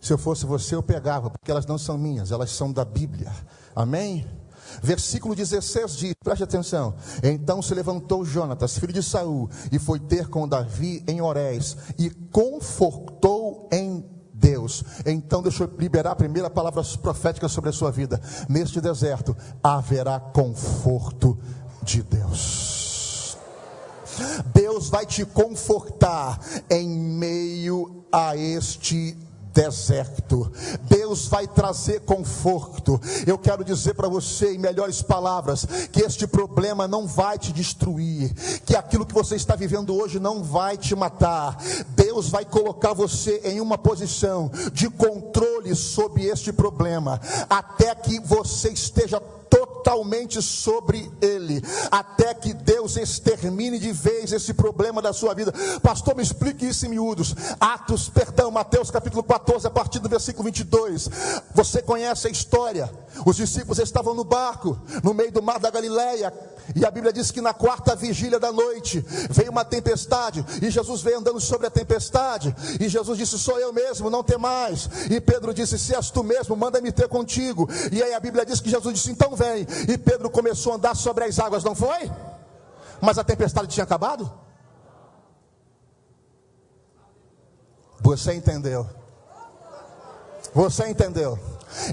[0.00, 3.32] Se eu fosse você, eu pegava, porque elas não são minhas, elas são da Bíblia.
[3.76, 4.26] Amém?
[4.82, 6.94] Versículo 16 diz, preste atenção.
[7.22, 12.10] Então se levantou Jonatas, filho de Saul, e foi ter com Davi em Orés, e
[12.10, 14.04] confortou em
[14.42, 14.82] Deus.
[15.06, 18.20] Então, deixa eu liberar a primeira palavra profética sobre a sua vida.
[18.48, 21.38] Neste deserto haverá conforto
[21.82, 23.38] de Deus.
[24.52, 29.16] Deus vai te confortar em meio a este
[29.52, 30.50] deserto.
[30.82, 33.00] Deus vai trazer conforto.
[33.26, 38.32] Eu quero dizer para você, em melhores palavras, que este problema não vai te destruir,
[38.64, 41.56] que aquilo que você está vivendo hoje não vai te matar.
[41.88, 48.70] Deus vai colocar você em uma posição de controle sobre este problema, até que você
[48.70, 49.20] esteja
[50.42, 55.52] sobre ele, até que Deus extermine de vez esse problema da sua vida.
[55.82, 57.34] Pastor, me explique isso em miúdos.
[57.60, 61.08] Atos, perdão, Mateus capítulo 14, a partir do versículo 22.
[61.54, 62.90] Você conhece a história.
[63.26, 66.32] Os discípulos estavam no barco, no meio do mar da Galileia,
[66.74, 71.02] e a Bíblia diz que na quarta vigília da noite veio uma tempestade, e Jesus
[71.02, 74.88] veio andando sobre a tempestade, e Jesus disse: Sou eu mesmo, não tem mais.
[75.10, 77.68] E Pedro disse: Se és tu mesmo, manda-me ter contigo.
[77.90, 79.66] E aí a Bíblia diz que Jesus disse: Então vem.
[79.88, 82.10] E Pedro começou a andar sobre as águas, não foi?
[83.00, 84.30] Mas a tempestade tinha acabado?
[88.00, 88.88] Você entendeu?
[90.54, 91.38] Você entendeu?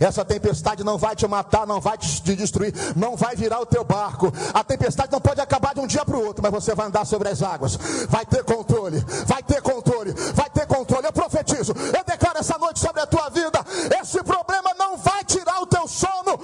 [0.01, 3.83] Essa tempestade não vai te matar, não vai te destruir, não vai virar o teu
[3.83, 4.31] barco.
[4.53, 7.05] A tempestade não pode acabar de um dia para o outro, mas você vai andar
[7.05, 7.77] sobre as águas.
[8.09, 11.07] Vai ter controle, vai ter controle, vai ter controle.
[11.07, 13.65] Eu profetizo, eu declaro essa noite sobre a tua vida.
[14.01, 16.37] Esse problema não vai tirar o teu sono,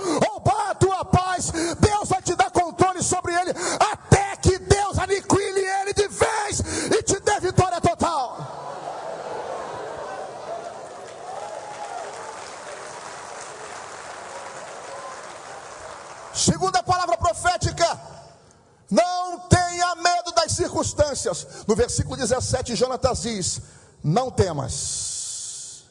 [22.36, 23.62] 17, Jonatas diz:
[24.04, 25.86] Não temas.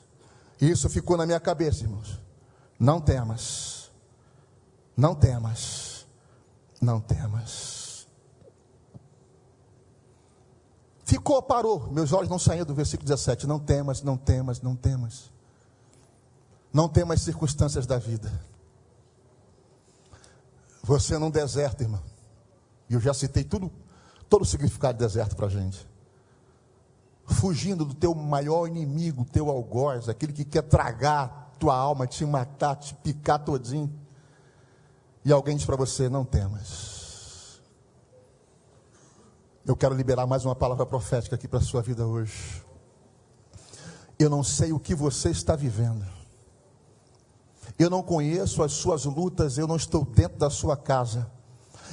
[0.61, 2.21] Isso ficou na minha cabeça, irmãos.
[2.79, 3.91] Não temas.
[4.97, 6.07] Não temas.
[6.81, 8.07] Não temas.
[11.05, 11.91] Ficou, parou.
[11.91, 13.47] Meus olhos não saíram do versículo 17.
[13.47, 15.31] Não temas, não temas, não temas.
[16.73, 18.33] Não temas circunstâncias da vida.
[20.83, 22.03] Você não deserta, irmão.
[22.91, 23.73] E eu já citei tudo,
[24.29, 25.94] todo o significado de deserto para a gente.
[27.27, 32.77] Fugindo do teu maior inimigo, teu algoz, aquele que quer tragar tua alma, te matar,
[32.77, 33.93] te picar todinho.
[35.25, 37.63] E alguém diz para você: não temas.
[39.67, 42.63] Eu quero liberar mais uma palavra profética aqui para a sua vida hoje.
[44.19, 46.05] Eu não sei o que você está vivendo.
[47.79, 51.31] Eu não conheço as suas lutas, eu não estou dentro da sua casa,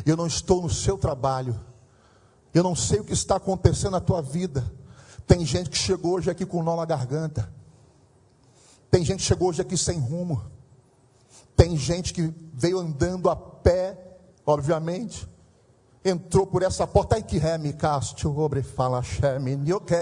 [0.06, 1.60] eu não estou no seu trabalho,
[2.54, 4.70] eu não sei o que está acontecendo na tua vida.
[5.28, 7.52] Tem gente que chegou hoje aqui com nó na garganta,
[8.90, 10.44] tem gente que chegou hoje aqui sem rumo,
[11.56, 15.28] tem gente que veio andando a pé, obviamente,
[16.04, 17.40] entrou por essa porta aí que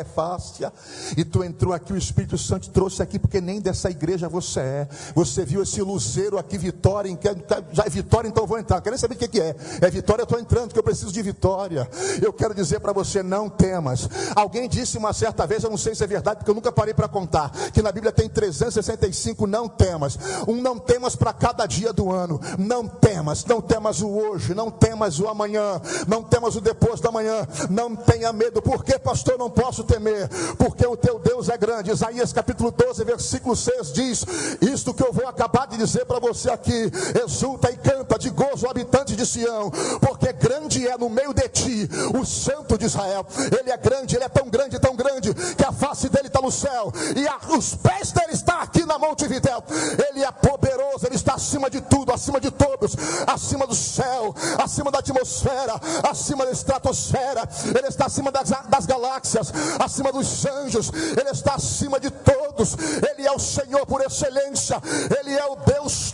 [0.04, 0.72] fácia
[1.18, 4.88] e tu entrou aqui o Espírito Santo trouxe aqui porque nem dessa igreja você é.
[5.14, 7.28] Você viu esse luzeiro aqui vitória em que
[7.72, 8.82] já é vitória então vou entrar.
[8.82, 9.56] Quer nem saber o que é?
[9.82, 11.90] É vitória eu estou entrando que eu preciso de vitória.
[12.22, 14.08] Eu quero dizer para você não temas.
[14.36, 16.94] Alguém disse uma certa vez eu não sei se é verdade porque eu nunca parei
[16.94, 20.18] para contar que na Bíblia tem 365 não temas.
[20.48, 22.40] Um não temas para cada dia do ano.
[22.58, 27.12] Não temas não temas o hoje não temas o amanhã não temas o depois da
[27.12, 31.92] manhã, não tenha medo, porque pastor não posso temer, porque o teu Deus é grande.
[31.92, 34.26] Isaías capítulo 12, versículo 6 diz:
[34.62, 36.92] Isto que eu vou acabar de dizer para você aqui,
[37.24, 41.90] exulta e canta de gozo, habitante de Sião, porque grande é no meio de ti
[42.14, 43.26] o santo de Israel.
[43.60, 46.52] Ele é grande, ele é tão grande, tão grande, que a face dele está no
[46.52, 49.64] céu, e a, os pés dele estão aqui na Monte Vitel.
[50.10, 52.96] Ele é poderoso, ele está acima de tudo, acima de todos,
[53.28, 55.79] acima do céu, acima da atmosfera,
[56.10, 62.00] acima da estratosfera, Ele está acima das, das galáxias, acima dos anjos, Ele está acima
[62.00, 62.76] de todos,
[63.12, 64.82] Ele é o Senhor por excelência,
[65.20, 66.14] Ele é o Deus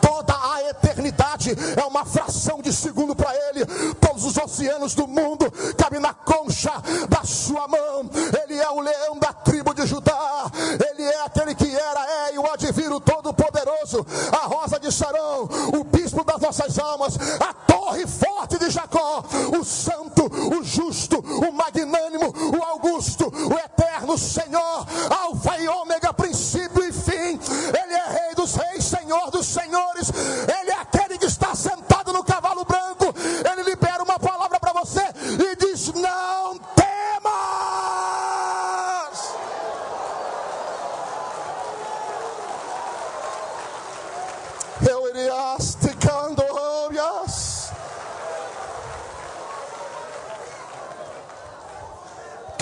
[0.00, 3.66] Toda a eternidade é uma fração de segundo para Ele.
[4.00, 6.72] Todos os oceanos do mundo cabem na concha
[7.08, 8.08] da sua mão.
[8.44, 10.50] Ele é o leão da tribo de Judá.
[10.90, 14.06] Ele é aquele que era, é e o adviro todo-poderoso.
[14.32, 19.24] A rosa de Sarão, o bispo das nossas almas, a torre forte de Jacó,
[19.58, 26.84] o santo, o justo, o magnânimo, o augusto, o eterno Senhor, Alfa e Ômega, princípio
[26.84, 27.38] e fim.
[27.82, 30.12] Ele é Rei dos Reis, Senhor dos Senhores.
[30.60, 33.12] Ele é aquele que está sentado no cavalo branco.
[33.50, 35.02] Ele libera uma palavra para você
[35.40, 36.92] e diz: Não temas.
[44.88, 46.52] Eu iria esticando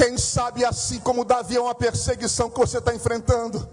[0.00, 3.68] Quem sabe assim como Davi é uma perseguição que você está enfrentando.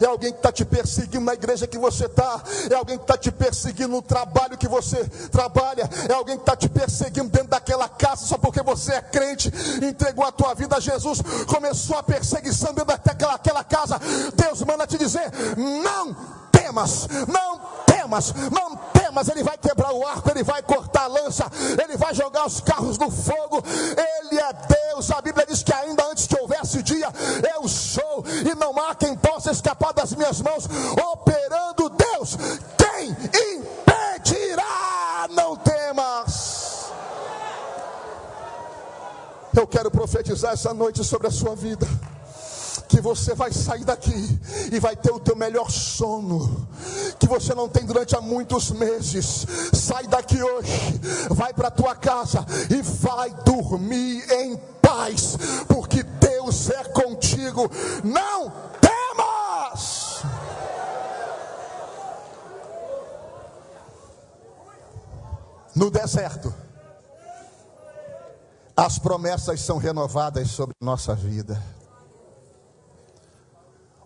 [0.00, 2.42] É alguém que está te perseguindo na igreja que você está.
[2.70, 5.88] É alguém que está te perseguindo no trabalho que você trabalha.
[6.08, 9.52] É alguém que está te perseguindo dentro daquela casa só porque você é crente.
[9.82, 11.22] Entregou a tua vida a Jesus.
[11.46, 14.00] Começou a perseguição dentro daquela aquela casa.
[14.34, 16.14] Deus manda te dizer: não
[16.50, 19.28] temas, não temas, não temas.
[19.28, 21.46] Ele vai quebrar o arco, ele vai cortar a lança,
[21.82, 23.62] ele vai jogar os carros no fogo.
[23.66, 25.10] Ele é Deus.
[25.10, 27.08] A Bíblia diz que ainda antes que houvesse dia,
[27.54, 30.68] eu sou, e não há quem possa escapar das minhas mãos.
[31.12, 32.36] Operando Deus,
[32.76, 33.10] quem
[33.54, 35.28] impedirá?
[35.30, 36.86] Não temas.
[39.54, 41.86] Eu quero profetizar essa noite sobre a sua vida
[42.88, 44.38] que você vai sair daqui
[44.72, 46.68] e vai ter o teu melhor sono,
[47.18, 49.46] que você não tem durante há muitos meses.
[49.72, 56.84] Sai daqui hoje, vai para tua casa e vai dormir em paz, porque Deus é
[56.84, 57.70] contigo.
[58.04, 58.52] Não
[59.56, 60.22] temas.
[65.74, 66.54] No deserto,
[68.76, 71.62] as promessas são renovadas sobre nossa vida.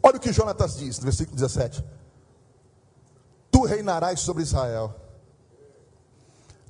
[0.02, 1.84] Olha o que Jonatas diz no versículo 17:
[3.50, 4.94] Tu reinarás sobre Israel.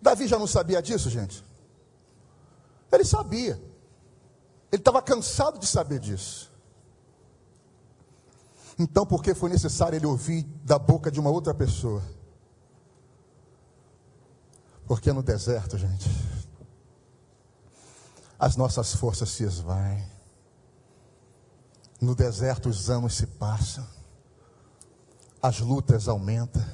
[0.03, 1.45] Davi já não sabia disso, gente?
[2.91, 3.61] Ele sabia.
[4.73, 6.50] Ele estava cansado de saber disso.
[8.81, 12.03] Então, por que foi necessário ele ouvir da boca de uma outra pessoa?
[14.87, 16.09] Porque no deserto, gente,
[18.39, 20.03] as nossas forças se esvaem.
[22.01, 23.87] No deserto os anos se passam,
[25.43, 26.65] as lutas aumentam,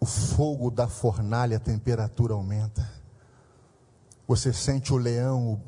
[0.00, 2.90] o fogo da fornalha, a temperatura aumenta.
[4.26, 5.62] Você sente o leão,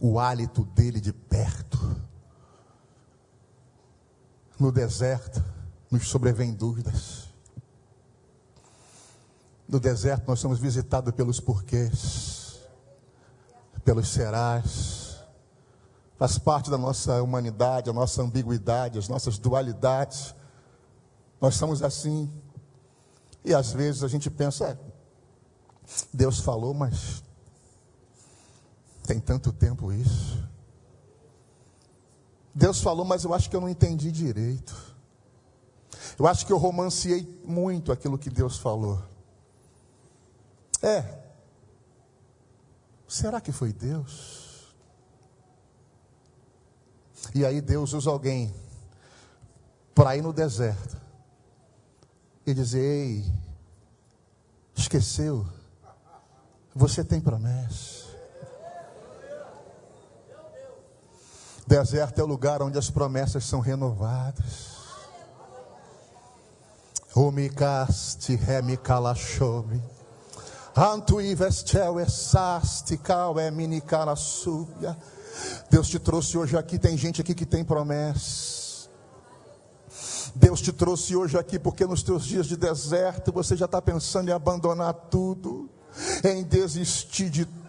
[0.00, 2.10] o, o hálito dele de perto.
[4.58, 5.42] No deserto
[5.90, 7.28] nos sobrevêm dúvidas.
[9.68, 12.60] No deserto nós somos visitados pelos porquês,
[13.84, 15.02] pelos serás
[16.22, 20.32] faz parte da nossa humanidade, a nossa ambiguidade, as nossas dualidades.
[21.40, 22.30] Nós somos assim.
[23.44, 24.78] E às vezes a gente pensa, é,
[26.14, 27.24] Deus falou, mas
[29.04, 30.48] tem tanto tempo isso.
[32.54, 34.92] Deus falou, mas eu acho que eu não entendi direito.
[36.18, 39.02] Eu acho que eu romanciei muito aquilo que Deus falou.
[40.82, 41.22] É.
[43.08, 44.74] Será que foi Deus?
[47.34, 48.52] E aí Deus usa alguém
[49.94, 51.00] para ir no deserto
[52.46, 53.32] e dizer: Ei,
[54.74, 55.46] esqueceu?
[56.74, 58.11] Você tem promessa.
[61.66, 64.72] Deserto é o lugar onde as promessas são renovadas.
[67.14, 69.82] Umicaste remicalachome.
[70.74, 73.52] Antu investel esaste cal é.
[75.70, 78.88] Deus te trouxe hoje aqui, tem gente aqui que tem promessas.
[80.34, 84.30] Deus te trouxe hoje aqui porque nos teus dias de deserto você já está pensando
[84.30, 85.68] em abandonar tudo,
[86.24, 87.61] em desistir de tudo,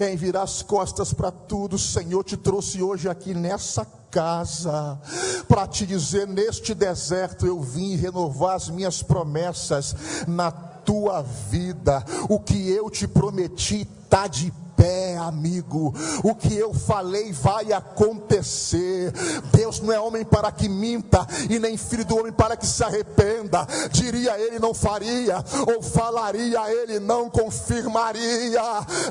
[0.00, 1.76] em virar as costas para tudo.
[1.76, 5.00] O Senhor te trouxe hoje aqui nessa casa
[5.48, 9.94] para te dizer: neste deserto eu vim renovar as minhas promessas
[10.26, 12.04] na tua vida.
[12.28, 14.65] O que eu te prometi está de pé,
[15.26, 15.94] amigo.
[16.22, 19.12] O que eu falei vai acontecer.
[19.52, 22.82] Deus não é homem para que minta, e nem filho do homem para que se
[22.82, 23.66] arrependa.
[23.90, 28.62] Diria ele, não faria, ou falaria ele, não confirmaria.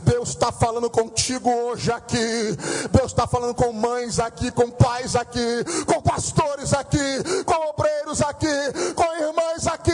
[0.03, 2.55] Deus está falando contigo hoje aqui.
[2.91, 8.93] Deus está falando com mães aqui, com pais aqui, com pastores aqui, com obreiros aqui,
[8.95, 9.91] com irmãs aqui.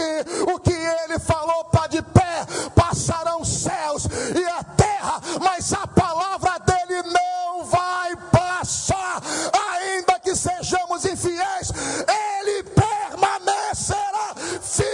[0.53, 2.45] O que ele falou está de pé,
[2.75, 4.05] passarão céus
[4.35, 4.63] e a
[5.01, 9.21] terra, mas a palavra dele não vai passar,
[9.73, 11.71] ainda que sejamos infiéis,
[12.07, 14.91] ele permanecerá fiel.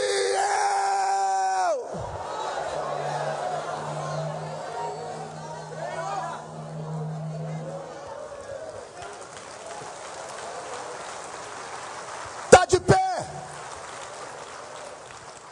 [12.46, 13.26] Está de pé.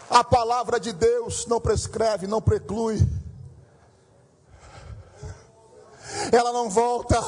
[0.09, 3.14] A palavra de Deus não prescreve, não preclui.
[6.31, 7.21] Ela não volta.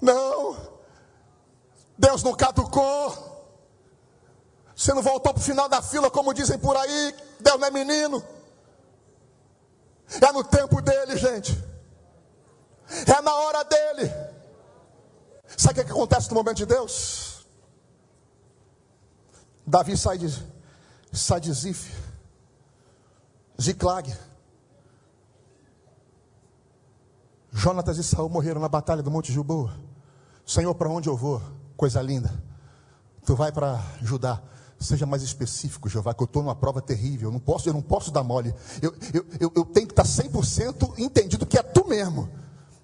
[0.00, 0.56] Não.
[1.98, 3.32] Deus não caducou.
[4.74, 7.14] Você não voltou para o final da fila, como dizem por aí.
[7.40, 8.22] Deus não é menino.
[10.20, 11.52] É no tempo dele, gente.
[13.06, 14.12] É na hora dele.
[15.56, 17.46] Sabe o que acontece no momento de Deus?
[19.66, 20.28] Davi sai de,
[21.12, 21.90] sai de Zif,
[23.60, 24.14] Ziclag.
[27.56, 29.72] Jonatas e Saul morreram na batalha do Monte Gilboa.
[30.44, 31.40] Senhor, para onde eu vou?
[31.76, 32.34] Coisa linda.
[33.24, 34.42] Tu vai para Judá.
[34.76, 37.28] Seja mais específico, Jeová, que eu estou numa prova terrível.
[37.28, 38.52] Eu não posso, eu não posso dar mole.
[38.82, 42.28] Eu, eu, eu, eu tenho que estar 100% entendido que é tu mesmo.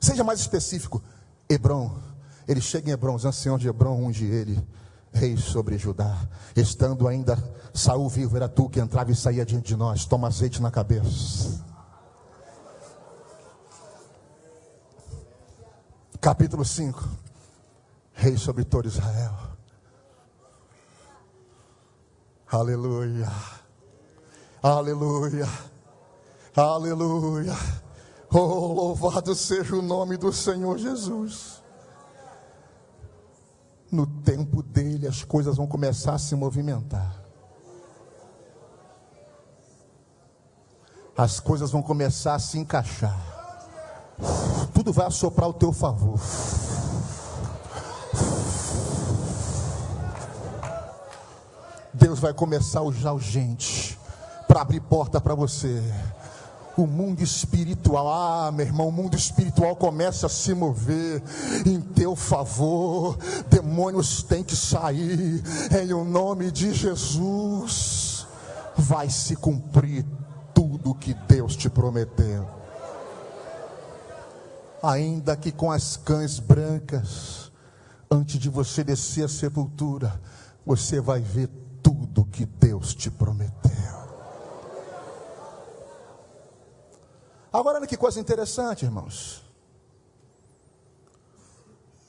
[0.00, 1.02] Seja mais específico.
[1.48, 1.90] Hebron.
[2.46, 4.64] Ele chega em Hebron, os anciãos de Hebron unge ele
[5.12, 6.16] rei sobre Judá.
[6.54, 7.36] Estando ainda
[7.74, 10.04] Saul vivo, era tu que entrava e saía diante de nós.
[10.04, 11.69] Toma azeite na cabeça.
[16.20, 17.02] Capítulo 5.
[18.12, 19.32] Rei sobre todo Israel.
[22.46, 23.30] Aleluia.
[24.62, 25.48] Aleluia.
[26.54, 27.56] Aleluia.
[28.30, 31.62] Oh, louvado seja o nome do Senhor Jesus.
[33.90, 37.18] No tempo dele as coisas vão começar a se movimentar.
[41.16, 43.39] As coisas vão começar a se encaixar.
[44.90, 46.18] Tudo vai assoprar ao teu favor.
[51.94, 53.96] Deus vai começar a usar gente
[54.48, 55.80] para abrir porta para você.
[56.76, 61.22] O mundo espiritual, ah, meu irmão, o mundo espiritual começa a se mover
[61.64, 63.16] em teu favor.
[63.48, 65.40] Demônios têm que sair
[65.80, 68.26] em o nome de Jesus.
[68.76, 70.04] Vai se cumprir
[70.52, 72.58] tudo que Deus te prometeu.
[74.82, 77.52] Ainda que com as cães brancas,
[78.10, 80.20] antes de você descer a sepultura,
[80.64, 81.48] você vai ver
[81.82, 83.60] tudo que Deus te prometeu.
[87.52, 89.42] Agora, olha que coisa interessante, irmãos.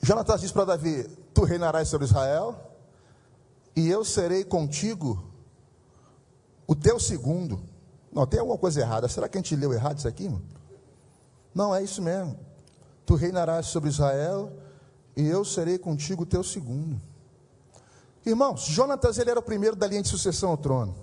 [0.00, 1.04] Jonatas diz para Davi:
[1.34, 2.56] Tu reinarás sobre Israel,
[3.74, 5.22] e eu serei contigo
[6.66, 7.62] o teu segundo.
[8.12, 9.08] Não, tem alguma coisa errada.
[9.08, 10.42] Será que a gente leu errado isso aqui, irmão?
[11.54, 12.38] Não, é isso mesmo.
[13.04, 14.52] Tu reinarás sobre Israel,
[15.16, 17.00] e eu serei contigo teu segundo.
[18.24, 20.94] Irmãos, Jonatas ele era o primeiro da linha de sucessão ao trono.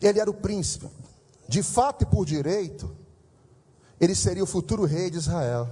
[0.00, 0.88] Ele era o príncipe.
[1.46, 2.96] De fato e por direito,
[4.00, 5.70] ele seria o futuro rei de Israel.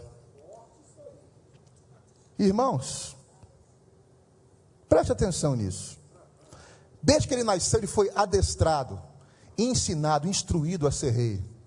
[2.38, 3.16] Irmãos,
[4.88, 5.98] preste atenção nisso.
[7.02, 9.00] Desde que ele nasceu, ele foi adestrado,
[9.56, 11.57] ensinado, instruído a ser rei.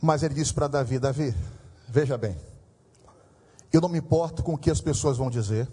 [0.00, 1.34] Mas ele disse para Davi: Davi,
[1.88, 2.36] veja bem,
[3.72, 5.68] eu não me importo com o que as pessoas vão dizer.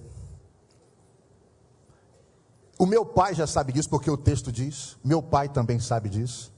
[2.78, 4.98] O meu pai já sabe disso, porque o texto diz.
[5.04, 6.54] Meu pai também sabe disso.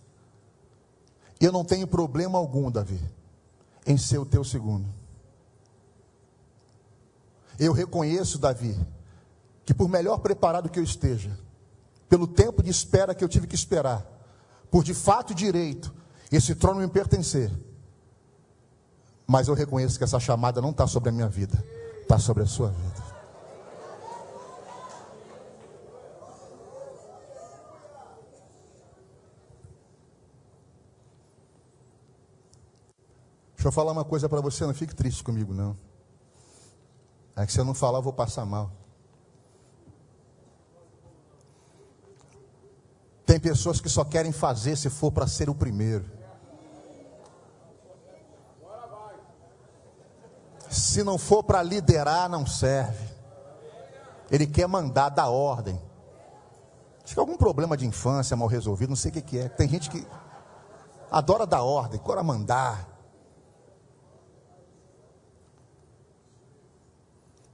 [1.39, 2.99] Eu não tenho problema algum, Davi,
[3.85, 4.87] em ser o teu segundo.
[7.59, 8.75] Eu reconheço, Davi,
[9.63, 11.37] que por melhor preparado que eu esteja,
[12.09, 14.05] pelo tempo de espera que eu tive que esperar,
[14.71, 15.93] por de fato direito,
[16.35, 17.51] esse trono me pertencer.
[19.25, 21.63] Mas eu reconheço que essa chamada não está sobre a minha vida,
[22.01, 23.17] está sobre a sua vida.
[33.55, 35.77] Deixa eu falar uma coisa para você, não fique triste comigo, não.
[37.35, 38.71] É que se eu não falar, eu vou passar mal.
[43.25, 46.16] Tem pessoas que só querem fazer se for para ser o primeiro.
[50.77, 53.03] Se não for para liderar, não serve.
[54.29, 55.81] Ele quer mandar, dar ordem.
[57.03, 59.49] Acho que é algum problema de infância mal resolvido, não sei o que, que é.
[59.49, 60.05] Tem gente que
[61.09, 62.87] adora dar ordem, adora mandar.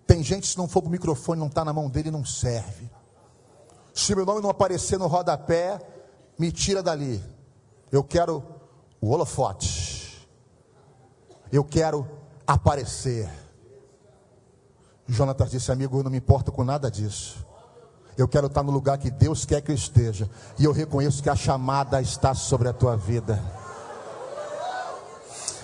[0.06, 2.92] Tem gente, se não for para o microfone, não está na mão dele, não serve.
[3.94, 5.80] Se meu nome não aparecer no rodapé,
[6.38, 7.24] me tira dali.
[7.90, 8.44] Eu quero
[9.00, 10.28] o holofote.
[11.50, 13.30] Eu quero aparecer.
[15.08, 17.46] Jonatas disse, amigo, eu não me importo com nada disso.
[18.18, 20.30] Eu quero estar no lugar que Deus quer que eu esteja.
[20.60, 23.42] E eu reconheço que a chamada está sobre a tua vida.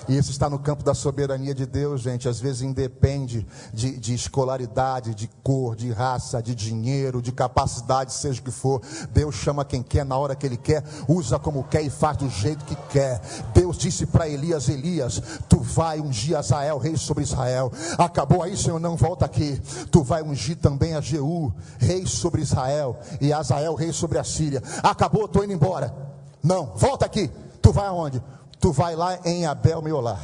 [0.08, 2.28] E isso está no campo da soberania de Deus, gente.
[2.28, 8.40] Às vezes independe de, de escolaridade, de cor, de raça, de dinheiro, de capacidade, seja
[8.40, 8.80] o que for.
[9.12, 12.28] Deus chama quem quer, na hora que Ele quer, usa como quer e faz do
[12.28, 13.20] jeito que quer.
[13.54, 17.72] Deus disse para Elias: Elias, tu vai ungir Azael, rei sobre Israel.
[17.98, 19.60] Acabou aí, Senhor, não volta aqui.
[19.90, 24.62] Tu vai ungir também a Jeú, rei sobre Israel, e Azael, rei sobre a Síria.
[24.82, 25.94] Acabou, estou indo embora.
[26.42, 27.30] Não, volta aqui.
[27.60, 28.22] Tu vai aonde?
[28.60, 30.20] Tu vai lá em Abel Meolá.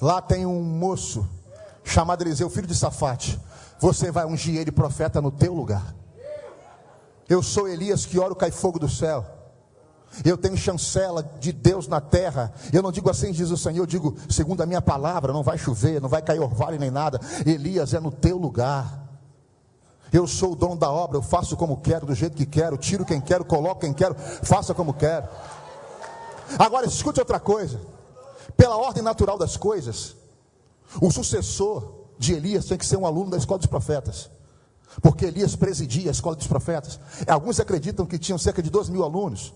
[0.00, 1.28] Lá tem um moço
[1.84, 3.38] chamado Eliseu, filho de Safate.
[3.78, 5.94] Você vai ungir ele profeta no teu lugar.
[7.28, 9.24] Eu sou Elias que oro cai fogo do céu.
[10.24, 12.52] Eu tenho chancela de Deus na terra.
[12.72, 15.58] Eu não digo assim, diz o Senhor, eu digo, segundo a minha palavra, não vai
[15.58, 17.20] chover, não vai cair orvalho nem nada.
[17.44, 19.02] Elias é no teu lugar.
[20.12, 23.04] Eu sou o dono da obra, eu faço como quero, do jeito que quero, tiro
[23.04, 25.26] quem quero, coloco quem quero, faça como quero.
[26.58, 27.80] Agora escute outra coisa.
[28.56, 30.14] Pela ordem natural das coisas,
[31.00, 34.30] o sucessor de Elias tem que ser um aluno da escola dos profetas.
[35.02, 37.00] Porque Elias presidia a escola dos profetas.
[37.26, 39.52] Alguns acreditam que tinham cerca de 12 mil alunos,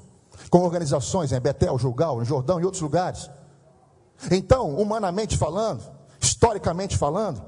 [0.51, 3.30] com organizações em Betel, Julgal, em Jordão e outros lugares.
[4.30, 5.82] Então, humanamente falando,
[6.20, 7.40] historicamente falando,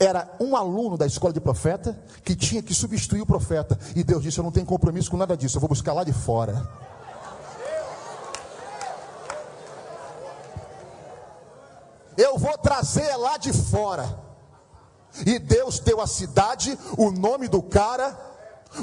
[0.00, 3.78] era um aluno da escola de profeta que tinha que substituir o profeta.
[3.94, 6.12] E Deus disse: Eu não tenho compromisso com nada disso, eu vou buscar lá de
[6.12, 6.68] fora.
[12.16, 14.24] Eu vou trazer lá de fora.
[15.24, 18.18] E Deus deu a cidade, o nome do cara,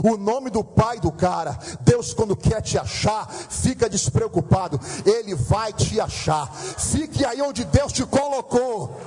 [0.03, 1.57] o nome do pai do cara.
[1.81, 6.51] Deus, quando quer te achar, fica despreocupado, Ele vai te achar.
[6.55, 8.97] Fique aí onde Deus te colocou,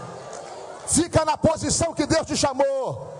[0.86, 3.14] fica na posição que Deus te chamou.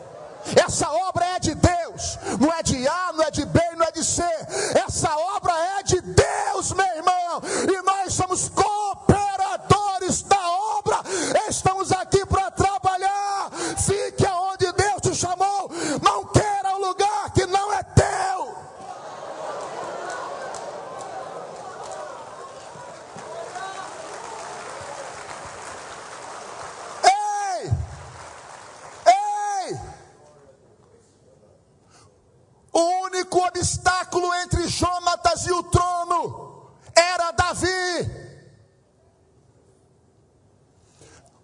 [0.55, 3.91] Essa obra é de Deus, não é de A, não é de B, não é
[3.91, 4.23] de C.
[4.87, 7.43] Essa obra é de Deus, meu irmão,
[7.73, 9.06] e nós somos obra.
[11.57, 13.51] Estamos aqui para trabalhar.
[13.79, 15.71] Fique aonde Deus te chamou.
[16.03, 18.57] Não queira um lugar que não é teu.
[27.05, 27.73] Ei!
[29.07, 29.81] Ei!
[32.71, 38.26] O único obstáculo entre Jonatas e o trono era Davi.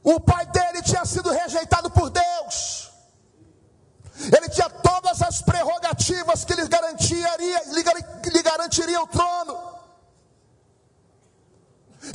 [0.03, 2.91] O pai dele tinha sido rejeitado por Deus.
[4.37, 9.73] Ele tinha todas as prerrogativas que lhe garantiria, lhe, garantiria o trono.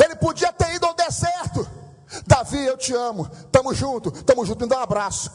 [0.03, 1.67] Ele podia ter ido ao deserto.
[2.25, 3.27] Davi, eu te amo.
[3.51, 4.61] Tamo junto, tamo junto.
[4.61, 5.31] Me dá um abraço.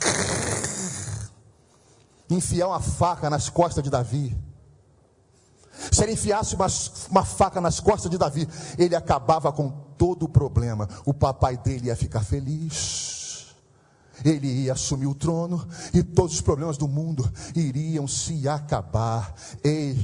[2.29, 4.39] Enfiar uma faca nas costas de Davi.
[5.73, 6.67] Se ele enfiasse uma,
[7.11, 8.49] uma faca nas costas de Davi,
[8.79, 10.89] ele acabava com todo o problema.
[11.05, 13.55] O papai dele ia ficar feliz.
[14.25, 19.35] Ele ia assumir o trono e todos os problemas do mundo iriam se acabar.
[19.65, 19.99] Ei,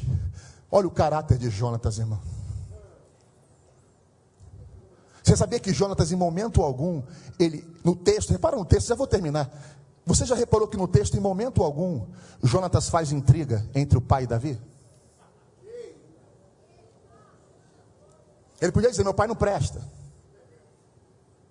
[0.71, 2.19] olha o caráter de Jonatas, irmão.
[5.23, 7.03] Você sabia que Jonatas, em momento algum,
[7.39, 9.51] ele, no texto, repara no texto, já vou terminar.
[10.07, 12.07] Você já reparou que no texto, em momento algum,
[12.43, 14.59] Jonatas faz intriga entre o pai e Davi?
[18.61, 19.81] Ele podia dizer: Meu pai não presta.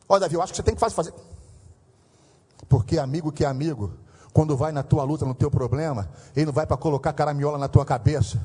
[0.10, 1.14] Olha, Davi, eu acho que você tem que fazer.
[2.70, 3.94] Porque amigo que é amigo,
[4.34, 7.68] quando vai na tua luta, no teu problema, ele não vai para colocar caramiola na
[7.68, 8.40] tua cabeça.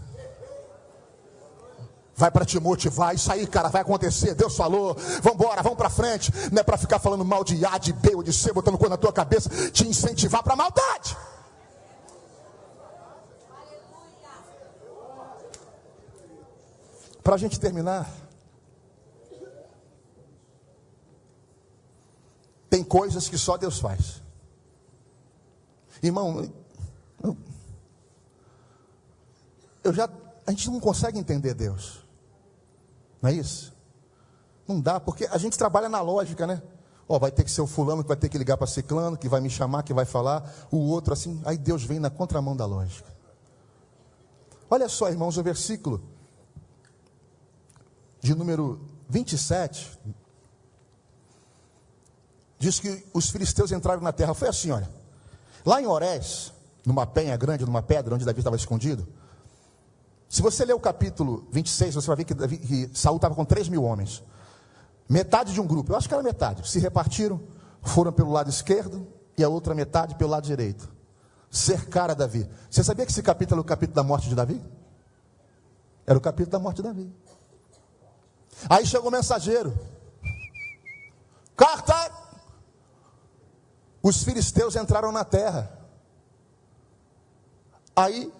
[2.15, 4.35] Vai para te motivar, isso aí, cara, vai acontecer.
[4.35, 6.33] Deus falou, vamos embora, vamos para frente.
[6.53, 8.91] Não é para ficar falando mal de A, de B ou de C, botando coisa
[8.91, 11.17] na tua cabeça, te incentivar para maldade.
[17.23, 18.11] Para a gente terminar,
[22.83, 24.23] coisas que só Deus faz.
[26.03, 26.51] Irmão,
[27.23, 27.37] eu,
[29.85, 30.09] eu já,
[30.47, 32.03] a gente não consegue entender Deus.
[33.21, 33.73] Não é isso?
[34.67, 36.63] Não dá, porque a gente trabalha na lógica, né?
[37.09, 39.29] Ó, vai ter que ser o fulano que vai ter que ligar para ciclano, que
[39.29, 41.43] vai me chamar, que vai falar, o outro assim.
[41.45, 43.13] Aí Deus vem na contramão da lógica.
[44.71, 46.03] Olha só, irmãos, o versículo
[48.21, 49.99] de número 27
[52.63, 54.35] diz que os filisteus entraram na terra.
[54.35, 54.89] Foi assim, olha.
[55.67, 56.53] Lá em Orés,
[56.87, 59.07] numa penha grande, numa pedra onde Davi estava escondido.
[60.29, 63.45] Se você ler o capítulo 26, você vai ver que, Davi, que Saul estava com
[63.45, 64.23] 3 mil homens.
[65.09, 67.41] Metade de um grupo, eu acho que era metade, se repartiram,
[67.83, 69.07] foram pelo lado esquerdo
[69.37, 70.89] e a outra metade pelo lado direito.
[71.51, 72.49] Cercaram Davi.
[72.71, 74.63] Você sabia que esse capítulo é o capítulo da morte de Davi?
[76.07, 77.13] Era o capítulo da morte de Davi.
[78.71, 79.77] Aí chegou o mensageiro.
[81.57, 82.02] Carta!
[84.03, 85.71] Os filisteus entraram na terra.
[87.95, 88.33] Aí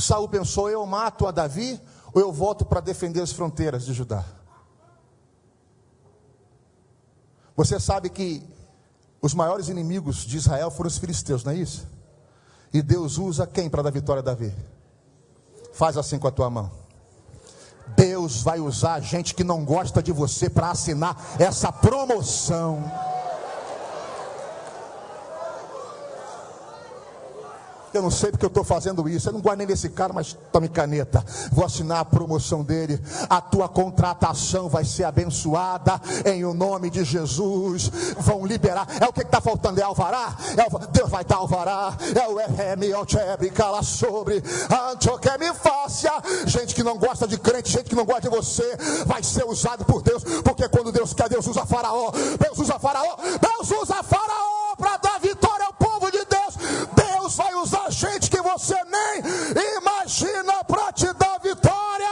[0.00, 1.80] Saul pensou: eu mato a Davi
[2.12, 4.24] ou eu volto para defender as fronteiras de Judá?
[7.56, 8.42] Você sabe que
[9.20, 11.86] os maiores inimigos de Israel foram os filisteus, não é isso?
[12.72, 14.54] E Deus usa quem para dar vitória a Davi?
[15.72, 16.70] Faz assim com a tua mão.
[17.96, 22.84] Deus vai usar gente que não gosta de você para assinar essa promoção.
[27.92, 29.28] Eu não sei porque eu estou fazendo isso.
[29.28, 31.24] Eu não gosto nem desse cara, mas tome caneta.
[31.52, 33.00] Vou assinar a promoção dele.
[33.28, 37.90] A tua contratação vai ser abençoada em o nome de Jesus.
[38.18, 38.86] Vão liberar.
[39.00, 39.80] É o que está faltando?
[39.80, 40.36] É alvará?
[40.56, 40.86] É.
[40.92, 41.96] Deus vai dar alvará.
[42.14, 44.42] É o RM, Alchebre, cala sobre.
[44.92, 46.12] Antioqueme fácia.
[46.46, 48.76] Gente que não gosta de crente, gente que não gosta de você,
[49.06, 50.22] vai ser usado por Deus.
[50.44, 52.12] Porque quando Deus quer, Deus usa Faraó.
[52.38, 53.16] Deus usa Faraó.
[53.40, 55.49] Deus usa Faraó para dar vitória
[57.30, 62.06] Deus vai usar gente que você nem imagina para te dar vitória.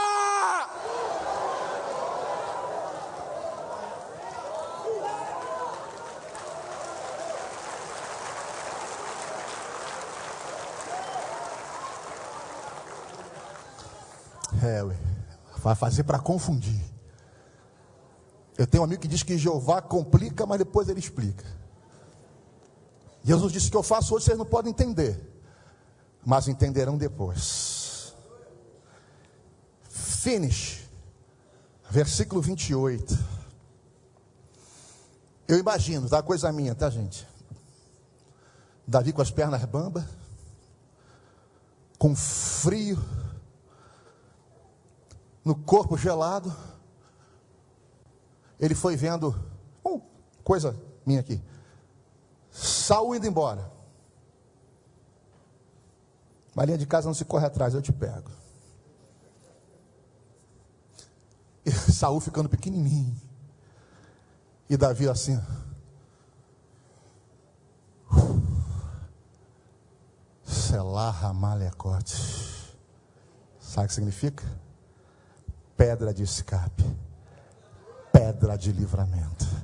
[14.63, 14.83] É,
[15.57, 16.79] vai fazer para confundir.
[18.57, 21.58] Eu tenho um amigo que diz que Jeová complica, mas depois ele explica.
[23.23, 25.19] Jesus disse: O que eu faço hoje vocês não podem entender,
[26.25, 28.13] mas entenderão depois.
[29.89, 30.87] Finish,
[31.89, 33.17] versículo 28.
[35.47, 36.21] Eu imagino, tá?
[36.21, 37.27] Coisa minha, tá, gente?
[38.87, 40.03] Davi com as pernas bambas,
[41.97, 42.97] com frio,
[45.43, 46.55] no corpo gelado.
[48.59, 49.33] Ele foi vendo,
[49.83, 50.01] oh,
[50.43, 51.41] coisa minha aqui.
[52.51, 53.71] Saul indo embora.
[56.55, 58.31] Marinha de casa não se corre atrás, eu te pego.
[61.65, 63.15] E Saul ficando pequenininho.
[64.69, 65.41] E Davi assim.
[70.43, 72.15] Selah Malecote.
[73.59, 74.43] Sabe o que significa?
[75.77, 76.83] Pedra de escape.
[78.11, 79.58] Pedra de livramento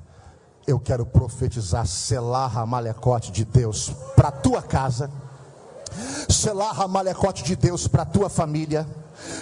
[0.68, 5.12] eu quero profetizar, selar a malecote de Deus para tua casa,
[6.30, 8.88] selar a malecote de Deus para tua família,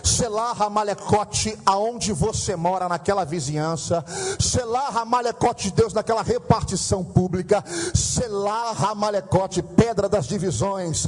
[0.04, 4.04] selar a malecote aonde você mora, naquela vizinhança,
[4.40, 7.64] selar a malecote de Deus naquela repartição pública,
[7.94, 11.08] selar a malecote, pedra das divisões,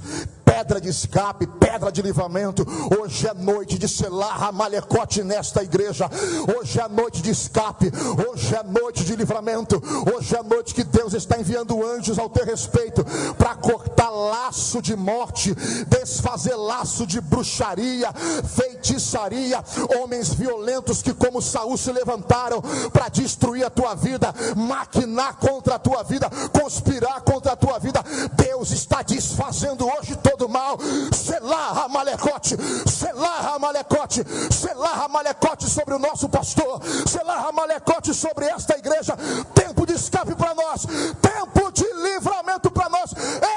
[0.56, 2.66] pedra de escape, pedra de livramento.
[2.98, 6.10] Hoje é noite de selar a malecote nesta igreja.
[6.58, 7.92] Hoje é noite de escape.
[8.26, 9.84] Hoje é noite de livramento.
[10.16, 13.06] Hoje é noite que Deus está enviando anjos ao teu respeito
[13.38, 15.54] para cortar laço de morte,
[15.88, 18.14] desfazer laço de bruxaria,
[18.48, 19.62] feitiçaria,
[20.00, 22.62] homens violentos que, como Saul, se levantaram
[22.94, 28.02] para destruir a tua vida, maquinar contra a tua vida, conspirar contra a tua vida.
[28.38, 30.78] Deus está desfazendo hoje todo do mal,
[31.12, 32.56] selar a malecote,
[32.88, 34.24] selar a malecote,
[34.54, 39.18] selar a malecote sobre o nosso pastor, selar a malecote sobre esta igreja,
[39.54, 40.86] tempo de escape para nós,
[41.22, 43.12] tempo de livramento para nós.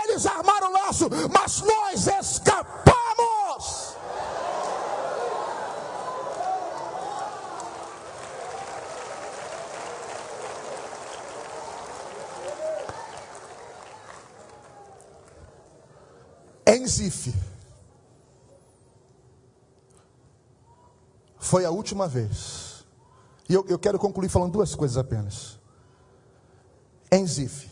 [0.05, 3.95] Eles armaram o laço, mas nós escapamos.
[16.89, 17.33] Zif.
[21.39, 22.85] Foi a última vez.
[23.49, 25.59] E eu, eu quero concluir falando duas coisas apenas.
[27.11, 27.71] Em Zif,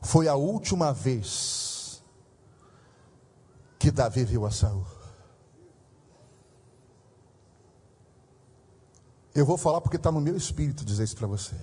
[0.00, 2.02] foi a última vez
[3.78, 4.84] que Davi viu a Saul.
[9.34, 11.54] Eu vou falar porque está no meu espírito dizer isso para você.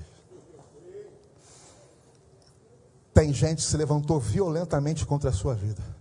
[3.13, 5.98] Tem gente que se levantou violentamente contra a sua vida.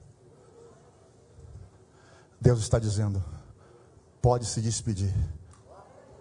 [2.41, 3.22] Deus está dizendo:
[4.22, 5.14] pode se despedir,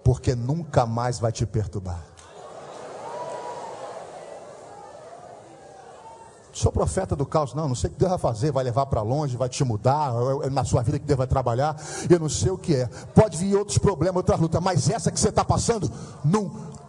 [0.03, 2.03] porque nunca mais vai te perturbar.
[6.57, 9.03] Sou profeta do caos, não, não sei o que Deus vai fazer, vai levar para
[9.03, 10.11] longe, vai te mudar,
[10.41, 12.88] é na sua vida que Deus vai trabalhar, eu não sei o que é.
[13.13, 15.88] Pode vir outros problemas, outras lutas, mas essa que você está passando,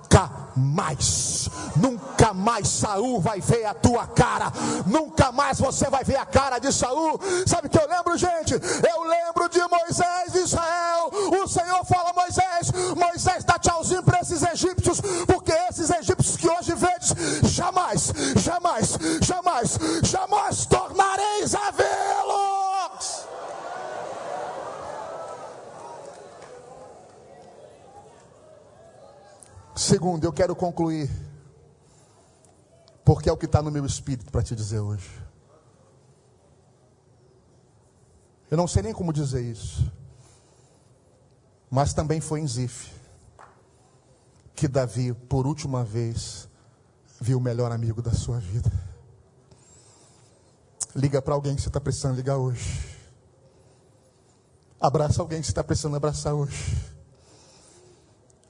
[0.08, 1.48] nunca mais.
[1.76, 4.52] Nunca mais Saul vai ver a tua cara.
[4.86, 7.20] Nunca mais você vai ver a cara de Saul.
[7.46, 8.54] Sabe o que eu lembro, gente?
[8.54, 11.10] Eu lembro de Moisés de Israel.
[11.42, 16.74] O Senhor fala Moisés: Moisés dá tchauzinho para esses egípcios, porque esses egípcios que hoje
[16.74, 17.14] vedes,
[17.50, 22.27] jamais, jamais, jamais, jamais tornareis a vê-los.
[29.88, 31.08] Segundo, eu quero concluir,
[33.02, 35.08] porque é o que está no meu espírito para te dizer hoje.
[38.50, 39.90] Eu não sei nem como dizer isso,
[41.70, 42.92] mas também foi em Zif
[44.54, 46.46] que Davi, por última vez,
[47.18, 48.70] viu o melhor amigo da sua vida.
[50.94, 52.94] Liga para alguém que você está precisando ligar hoje.
[54.78, 56.97] Abraça alguém que você está precisando abraçar hoje.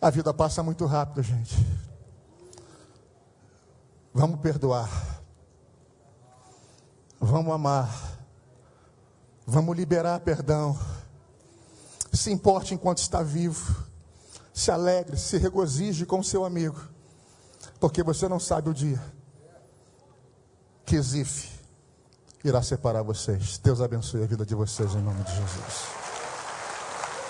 [0.01, 1.57] A vida passa muito rápido, gente.
[4.15, 4.89] Vamos perdoar.
[7.21, 8.19] Vamos amar.
[9.47, 10.79] Vamos liberar perdão.
[12.13, 13.85] Se importe enquanto está vivo.
[14.55, 16.81] Se alegre, se regozije com seu amigo.
[17.81, 19.01] Porque você não sabe o dia
[20.89, 21.51] que Zif
[22.43, 23.59] irá separar vocês.
[23.59, 25.98] Deus abençoe a vida de vocês em nome de Jesus.